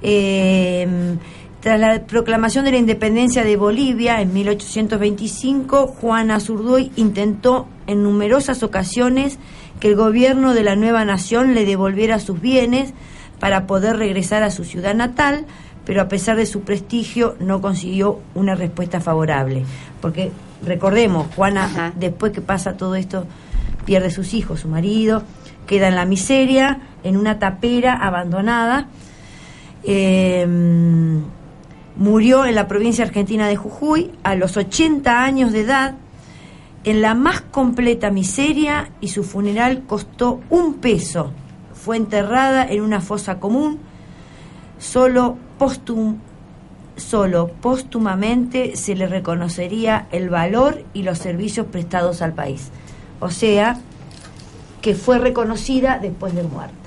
[0.02, 1.16] Eh,
[1.60, 8.62] tras la proclamación de la independencia de Bolivia en 1825, Juana Zurduy intentó en numerosas
[8.62, 9.38] ocasiones
[9.84, 12.94] que el gobierno de la nueva nación le devolviera sus bienes
[13.38, 15.44] para poder regresar a su ciudad natal,
[15.84, 19.66] pero a pesar de su prestigio no consiguió una respuesta favorable.
[20.00, 20.32] Porque
[20.64, 21.92] recordemos, Juana, Ajá.
[21.96, 23.26] después que pasa todo esto,
[23.84, 25.22] pierde sus hijos, su marido,
[25.66, 28.88] queda en la miseria, en una tapera abandonada.
[29.82, 30.46] Eh,
[31.96, 35.96] murió en la provincia argentina de Jujuy a los 80 años de edad,
[36.84, 41.32] en la más completa miseria y su funeral costó un peso.
[41.72, 43.78] Fue enterrada en una fosa común,
[44.78, 45.36] solo,
[46.96, 52.70] solo póstumamente se le reconocería el valor y los servicios prestados al país.
[53.20, 53.78] O sea,
[54.82, 56.83] que fue reconocida después de muerta.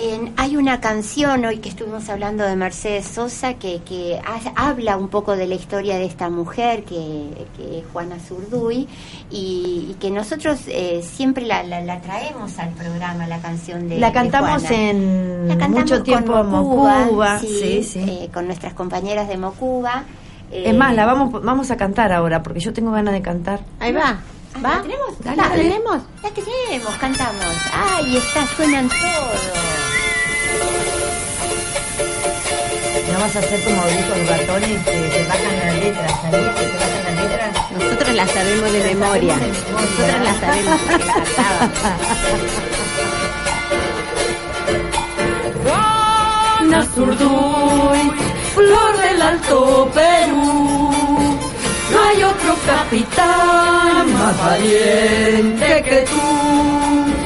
[0.00, 4.96] En- hay una canción hoy que estuvimos hablando de Mercedes Sosa que, que ha- habla
[4.96, 8.86] un poco de la historia de esta mujer que, que es Juana Zurduy
[9.30, 13.98] y, y que nosotros eh, siempre la, la- la traemos al programa, la canción de
[13.98, 14.76] La de cantamos Juana.
[14.76, 17.98] en La cantamos mucho tiempo con en Mocuba, sí, sí, sí.
[18.08, 20.04] eh, con nuestras compañeras de Mocuba.
[20.52, 23.60] Es más, la vamos, vamos a cantar ahora, porque yo tengo ganas de cantar.
[23.80, 24.18] Ahí va.
[24.64, 24.76] ¿Va?
[24.76, 25.18] ¿la tenemos?
[25.22, 25.62] Dale, ¿La dale.
[25.64, 26.02] tenemos?
[26.22, 27.44] La tenemos, cantamos.
[27.72, 29.87] Ay, está, suenan todos.
[33.12, 36.54] No vas a hacer como dijo los ratones que se bajan las letras, ¿sabés?
[36.54, 37.50] Que se bajan las letras.
[37.78, 39.36] Nosotros la sabemos de memoria.
[39.36, 41.78] Nosotros la sabemos porque la cantábamos.
[45.64, 48.12] Juana Zurduy,
[48.54, 50.90] flor del Alto Perú.
[51.90, 57.17] No hay otro capitán más valiente que tú.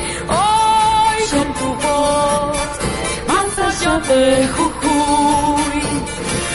[4.01, 5.83] De Jujuy,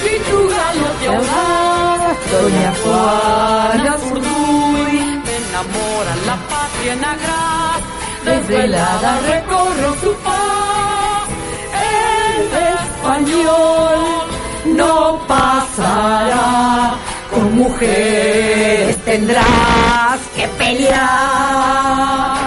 [0.03, 4.97] y tu galope audaz, doña Juana Zurduy.
[5.25, 7.81] Me enamora la patria en agraz,
[8.25, 11.27] desvelada recorro su paz.
[12.33, 12.41] El
[12.79, 13.99] español
[14.75, 16.95] no pasará,
[17.31, 22.46] con mujeres tendrás que pelear.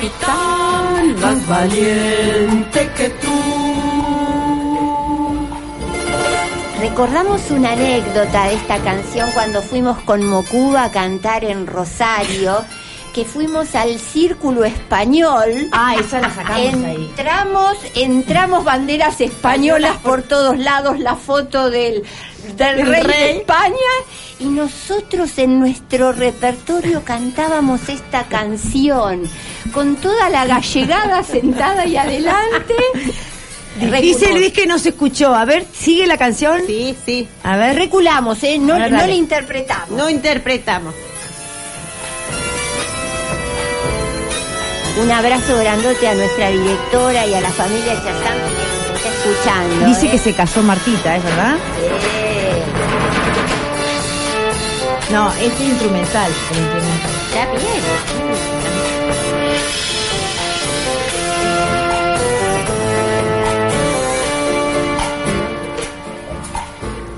[0.00, 3.28] Capitán más valiente que tú.
[6.80, 12.64] Recordamos una anécdota de esta canción cuando fuimos con Mocuba a cantar en Rosario,
[13.12, 15.68] que fuimos al Círculo Español.
[15.72, 16.94] Ah, esa la sacamos ahí.
[17.10, 22.04] Entramos, entramos banderas españolas por todos lados, la foto del,
[22.56, 23.18] del rey, rey.
[23.18, 23.74] de España,
[24.38, 29.22] y nosotros en nuestro repertorio cantábamos esta canción,
[29.72, 32.74] con toda la gallegada sentada ahí adelante.
[34.02, 35.34] Dice Luis que no se escuchó.
[35.34, 36.60] A ver, ¿sigue la canción?
[36.66, 37.28] Sí, sí.
[37.42, 37.76] A ver.
[37.76, 38.58] Reculamos, ¿eh?
[38.58, 39.90] No, no le interpretamos.
[39.90, 40.94] No interpretamos.
[45.00, 49.86] Un abrazo grandote a nuestra directora y a la familia Chazán que nos está escuchando.
[49.86, 50.10] Dice ¿eh?
[50.10, 51.56] que se casó Martita, ¿es verdad?
[51.82, 52.62] Eh,
[55.10, 56.30] No, este es instrumental.
[56.52, 57.10] el instrumental.
[57.28, 58.80] está bien.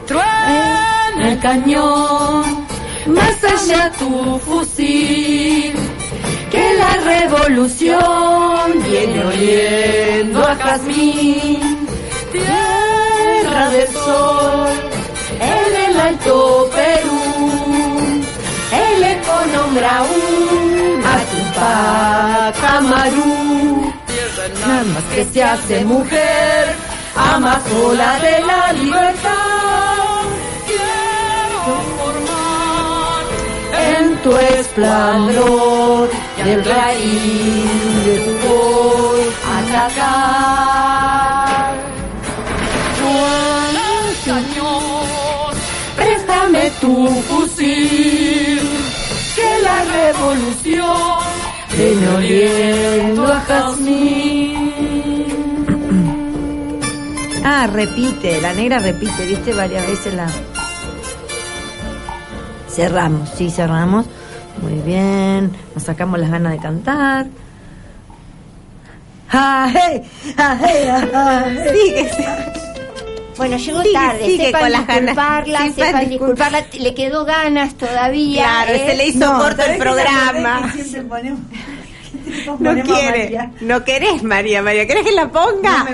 [0.06, 2.66] Truena el cañón,
[3.06, 5.74] más allá tu fusil,
[6.62, 11.86] que la revolución viene oliendo a jazmín,
[12.32, 14.70] tierra del sol,
[15.40, 17.20] en el alto Perú,
[18.84, 23.92] el eco nombra aún a Tupac Amaru,
[24.66, 26.76] nada más que se hace mujer,
[27.16, 30.24] amazola de la libertad.
[30.68, 31.58] Quiero
[31.98, 33.24] formar
[33.98, 36.10] en tu esplendor
[36.44, 39.20] y el raíz de tu voz
[39.58, 40.92] atacar.
[42.98, 43.88] Juana
[44.24, 45.54] Cañón,
[45.96, 48.60] préstame tu fusil,
[49.36, 51.18] que la revolución
[51.76, 54.62] viene oliendo a jazmín.
[57.44, 60.28] Ah, repite, la negra repite, viste varias veces la.
[62.68, 64.06] Cerramos, sí, cerramos.
[64.60, 67.26] Muy bien, nos sacamos las ganas de cantar.
[69.30, 70.02] ¡Ah, hey!
[70.36, 70.88] ¡Ah, hey!
[71.14, 71.44] ¡Ah!
[71.72, 72.10] Sigue,
[73.38, 75.00] Bueno, llegó Sigue, tarde, sigue sepan con las ganas.
[75.06, 78.42] disculparla, Sepan sepan discul- disculparla, le quedó ganas todavía.
[78.42, 78.84] Claro, ¿eh?
[78.90, 80.72] se le hizo corto el programa.
[82.60, 83.50] No No quiere.
[83.62, 84.62] No querés, María.
[84.62, 85.86] María, ¿querés que la ponga?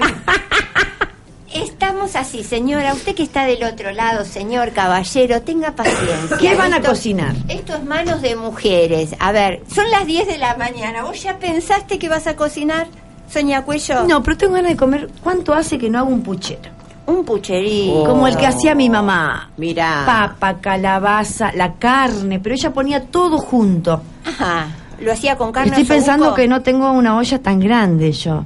[1.52, 2.92] Estamos así, señora.
[2.92, 6.36] Usted que está del otro lado, señor caballero, tenga paciencia.
[6.38, 7.34] ¿Qué van a Esto- cocinar?
[7.48, 9.14] Esto es manos de mujeres.
[9.18, 11.02] A ver, son las 10 de la mañana.
[11.04, 12.86] ¿Vos ya pensaste que vas a cocinar,
[13.30, 14.04] Soña Cuello?
[14.04, 15.08] No, pero tengo ganas de comer.
[15.22, 16.70] ¿Cuánto hace que no hago un puchero?
[17.06, 18.04] Un pucherín.
[18.04, 19.50] Como el que hacía mi mamá.
[19.56, 20.02] Mira.
[20.04, 24.02] Papa, calabaza, la carne, pero ella ponía todo junto.
[24.26, 24.66] Ajá.
[25.00, 28.44] Lo hacía con carne Estoy pensando que no tengo una olla tan grande yo.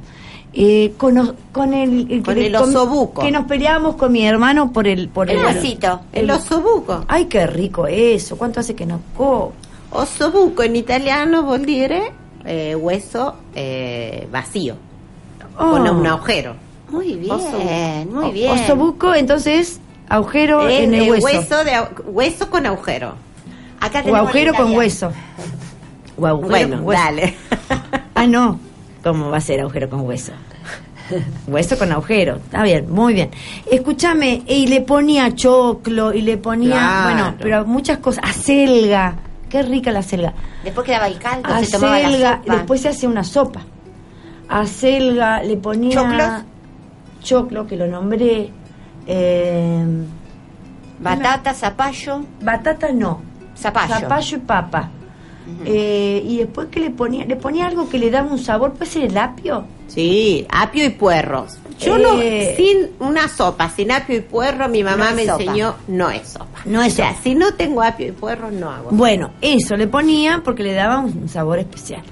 [0.54, 3.22] Eh, con, o- con el, el Con que, el osobuco.
[3.22, 6.00] que nos peleábamos con mi hermano por el por El el, vasito.
[6.12, 7.04] El osobuco.
[7.08, 8.36] Ay, qué rico eso.
[8.36, 9.52] ¿Cuánto hace que no como?
[9.90, 12.12] Osobuco en italiano vuol dire
[12.44, 14.74] eh, hueso eh, vacío.
[15.56, 15.92] Con Oh.
[15.92, 16.54] un agujero.
[16.90, 18.10] Muy bien, Osobuco.
[18.20, 18.50] muy bien.
[18.52, 19.80] Osobuco, entonces,
[20.10, 21.64] agujero Eh, en el eh, hueso.
[21.64, 21.72] de,
[22.06, 23.14] hueso con agujero.
[23.80, 25.10] Acá O agujero con hueso.
[26.18, 27.02] O agujero Bueno, con hueso.
[27.02, 27.34] dale.
[28.14, 28.60] Ah, no.
[29.02, 30.32] ¿Cómo va a ser agujero con hueso?
[31.48, 32.36] Hueso con agujero.
[32.36, 33.30] Está bien, muy bien.
[33.70, 37.02] Escúchame, y le ponía choclo, y le ponía, Claro.
[37.04, 38.24] bueno, pero muchas cosas.
[38.24, 39.14] Acelga.
[39.50, 40.32] Qué rica la acelga.
[40.64, 42.54] Después quedaba el caldo, se tomaba la Acelga, sopa.
[42.56, 43.60] después se hace una sopa.
[44.48, 45.92] Acelga, le ponía...
[45.94, 46.30] ¿Choclos?
[47.22, 48.50] choclo, que lo nombré.
[49.06, 49.84] eh,
[51.00, 53.20] Batata, zapallo, batata no.
[53.56, 53.94] zapallo.
[53.94, 54.90] Zapallo y papa.
[55.64, 58.90] Eh, y después que le ponía, le ponía algo que le daba un sabor, puede
[58.90, 59.64] ser el apio.
[59.88, 61.58] Sí, apio y puerros.
[61.80, 62.54] Yo no, Eh.
[62.56, 65.42] sin una sopa, sin apio y puerro, mi mamá No me sopa.
[65.42, 66.60] enseñó, no es sopa.
[66.64, 67.22] No es o sea, sopa.
[67.22, 68.90] si no tengo apio y puerro, no hago.
[68.92, 72.02] Bueno, eso le ponía porque le daba un sabor especial.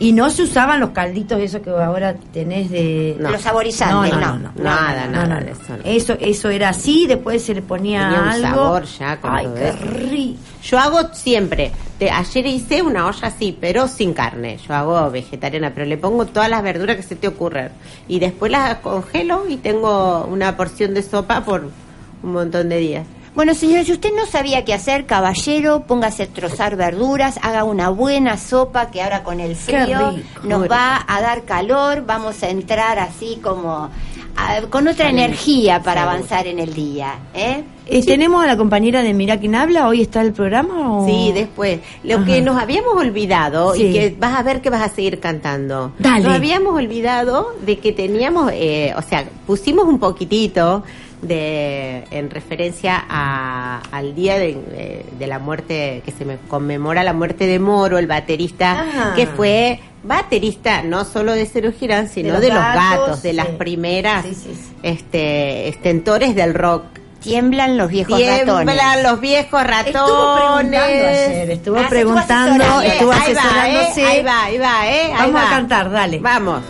[0.00, 3.16] Y no se usaban los calditos esos que ahora tenés de...
[3.20, 3.30] No.
[3.30, 4.18] Los saborizantes, no.
[4.56, 5.52] Nada, no, nada no, de no.
[5.52, 5.82] eso no.
[5.84, 8.48] Eso, eso era así, después se le ponía Tenía un algo.
[8.48, 9.78] sabor ya con Ay, todo qué eso.
[10.08, 10.38] rico.
[10.62, 14.58] Yo hago siempre, de, ayer hice una olla así, pero sin carne.
[14.66, 17.70] Yo hago vegetariana, pero le pongo todas las verduras que se te ocurran.
[18.08, 21.68] Y después las congelo y tengo una porción de sopa por
[22.22, 23.06] un montón de días.
[23.34, 27.88] Bueno, señora, si usted no sabía qué hacer, caballero, póngase a trozar verduras, haga una
[27.88, 30.40] buena sopa que ahora con el frío rico.
[30.42, 33.88] nos va a dar calor, vamos a entrar así como
[34.36, 37.62] a- con otra energía para avanzar en el día, ¿eh?
[37.86, 39.86] Eh, ¿Tenemos a la compañera de Mira quién habla?
[39.88, 40.98] ¿Hoy está el programa?
[41.02, 41.06] O...
[41.06, 41.80] Sí, después.
[42.04, 42.24] Lo Ajá.
[42.26, 43.84] que nos habíamos olvidado Sí.
[43.86, 45.92] y que vas a ver que vas a seguir cantando.
[45.98, 46.24] Dale.
[46.24, 50.84] Nos habíamos olvidado de que teníamos, eh, o sea, pusimos un poquitito
[51.22, 57.02] de en referencia a- al día de, eh, de la muerte que se me conmemora
[57.02, 59.14] la muerte de Moro, el baterista Ajá.
[59.14, 63.32] que fue baterista no solo de Cero Girán, sino los de los gatos, gatos, de
[63.34, 63.52] las sí.
[63.58, 64.76] primeras Sí, sí, sí.
[64.82, 66.84] este estentores del rock.
[67.20, 69.02] Tiemblan los viejos Tiemblan ratones.
[69.02, 69.94] los viejos ratones.
[69.94, 72.80] Estuvo preguntando ayer, estuvo Ah, preguntando, asesorando.
[72.92, 74.00] estuvo ahí va, asesorándose.
[74.02, 75.50] eh, ahí va, ahí va, eh, ahí Vamos a va.
[75.50, 76.18] cantar, dale.
[76.18, 76.62] Vamos.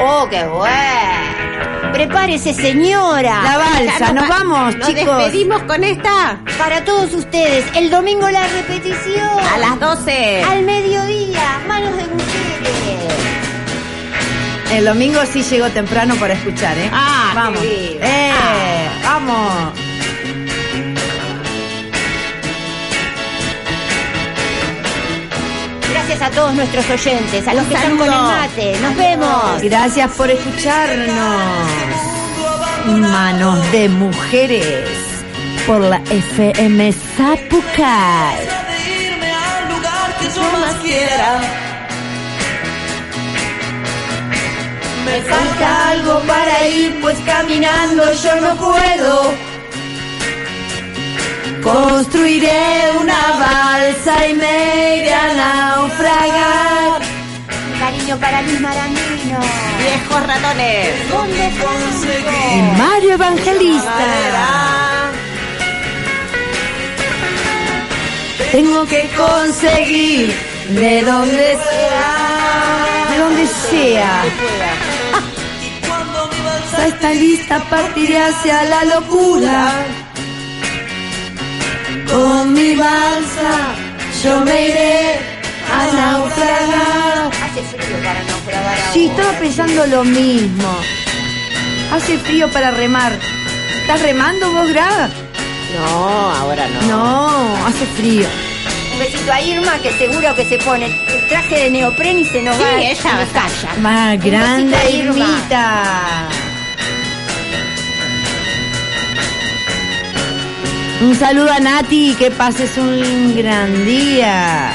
[0.00, 1.81] ¡Oh, qué bueno!
[1.92, 3.42] Prepárese, señora.
[3.42, 5.18] La balsa, nos va- vamos, nos chicos.
[5.18, 9.28] despedimos con esta Para todos ustedes, el domingo la repetición.
[9.54, 10.42] a las 12.
[10.42, 12.32] Al mediodía, manos de mujeres.
[14.72, 16.90] El domingo sí llegó temprano para escuchar, ¿eh?
[16.92, 17.60] Ah, vamos.
[17.62, 18.32] ¡Eh!
[18.34, 18.88] Ah.
[19.04, 19.78] ¡Vamos!
[26.12, 28.78] Gracias a todos nuestros oyentes, a los que están con el mate.
[28.82, 29.62] Nos vemos.
[29.62, 31.16] Gracias por escucharnos.
[32.84, 34.90] Manos de mujeres
[35.66, 38.46] por la FM Zapucay.
[45.06, 49.51] Me Falta algo para ir, pues caminando yo no puedo.
[52.02, 57.00] Construiré una balsa y me iré a naufragar.
[57.78, 59.38] Cariño para Luis Marandino.
[59.78, 60.88] Viejos ratones.
[61.12, 63.92] ¿Dónde Y conseguí Mario Evangelista.
[68.50, 70.34] Tengo que conseguir
[70.70, 74.24] de donde sea, de donde sea.
[75.86, 79.70] cuando mi balsa Ya está lista, partiré hacia la locura.
[82.12, 83.74] Con mi balsa
[84.22, 85.18] yo me iré
[85.72, 87.30] a naufragar.
[87.44, 90.76] Hace frío para naufragar Sí, estaba pensando lo mismo.
[91.92, 93.12] Hace frío para remar.
[93.80, 95.08] ¿Estás remando vos, Gra?
[95.78, 96.82] No, ahora no.
[96.88, 98.28] No, hace frío.
[98.92, 102.42] Un besito a Irma que seguro que se pone el traje de neopren y se
[102.42, 103.42] nos Sí, va ella se va a nos estar.
[103.50, 103.80] calla.
[103.80, 104.76] Más grande.
[104.92, 106.28] Irmita.
[111.02, 114.70] Un saludo a Nati, que pases un gran día.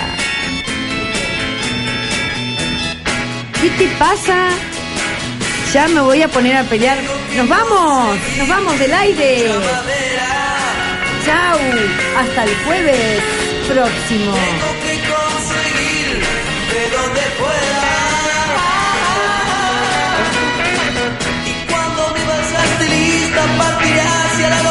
[3.61, 4.49] ¿Qué te pasa?
[5.73, 6.97] Ya me voy a poner a pelear.
[7.37, 8.17] ¡Nos vamos!
[8.37, 9.51] ¡Nos vamos del aire!
[11.25, 11.59] ¡Chao!
[12.19, 13.23] Hasta el jueves
[13.69, 14.33] próximo.
[21.45, 24.66] Y cuando balsa esté lista, partiré hacia la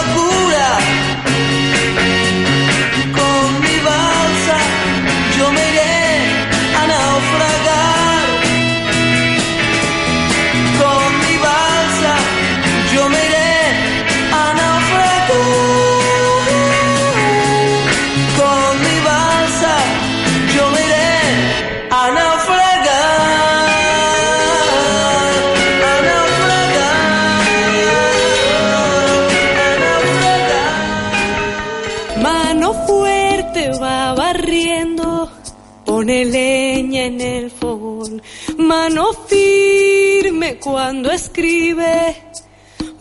[40.86, 42.14] cuando escribe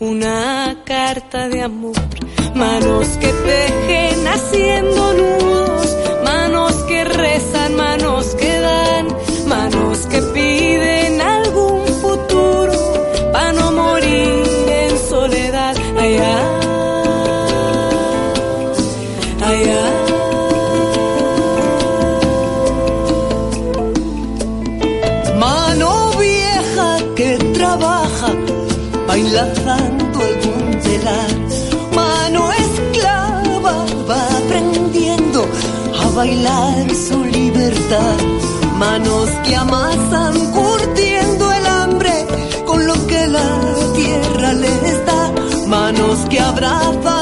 [0.00, 1.94] una carta de amor.
[2.52, 9.06] Manos que tejen haciendo nudos, manos que rezan, manos que dan,
[9.46, 12.72] manos que piden algún futuro
[13.32, 15.76] para no morir en soledad.
[15.96, 16.55] Allá
[36.16, 38.16] bailar su libertad.
[38.78, 42.26] Manos que amasan curtiendo el hambre
[42.64, 43.60] con lo que la
[43.94, 45.32] tierra les da.
[45.68, 47.15] Manos que abrazan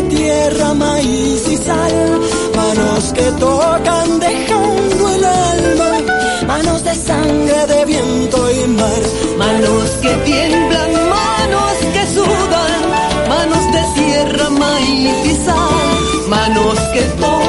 [0.00, 2.20] de tierra, maíz y sal,
[2.56, 5.90] manos que tocan dejando el alma,
[6.46, 9.02] manos de sangre, de viento y mar,
[9.38, 12.82] manos que tiemblan, manos que sudan,
[13.28, 17.39] manos de tierra, maíz y sal, manos que tocan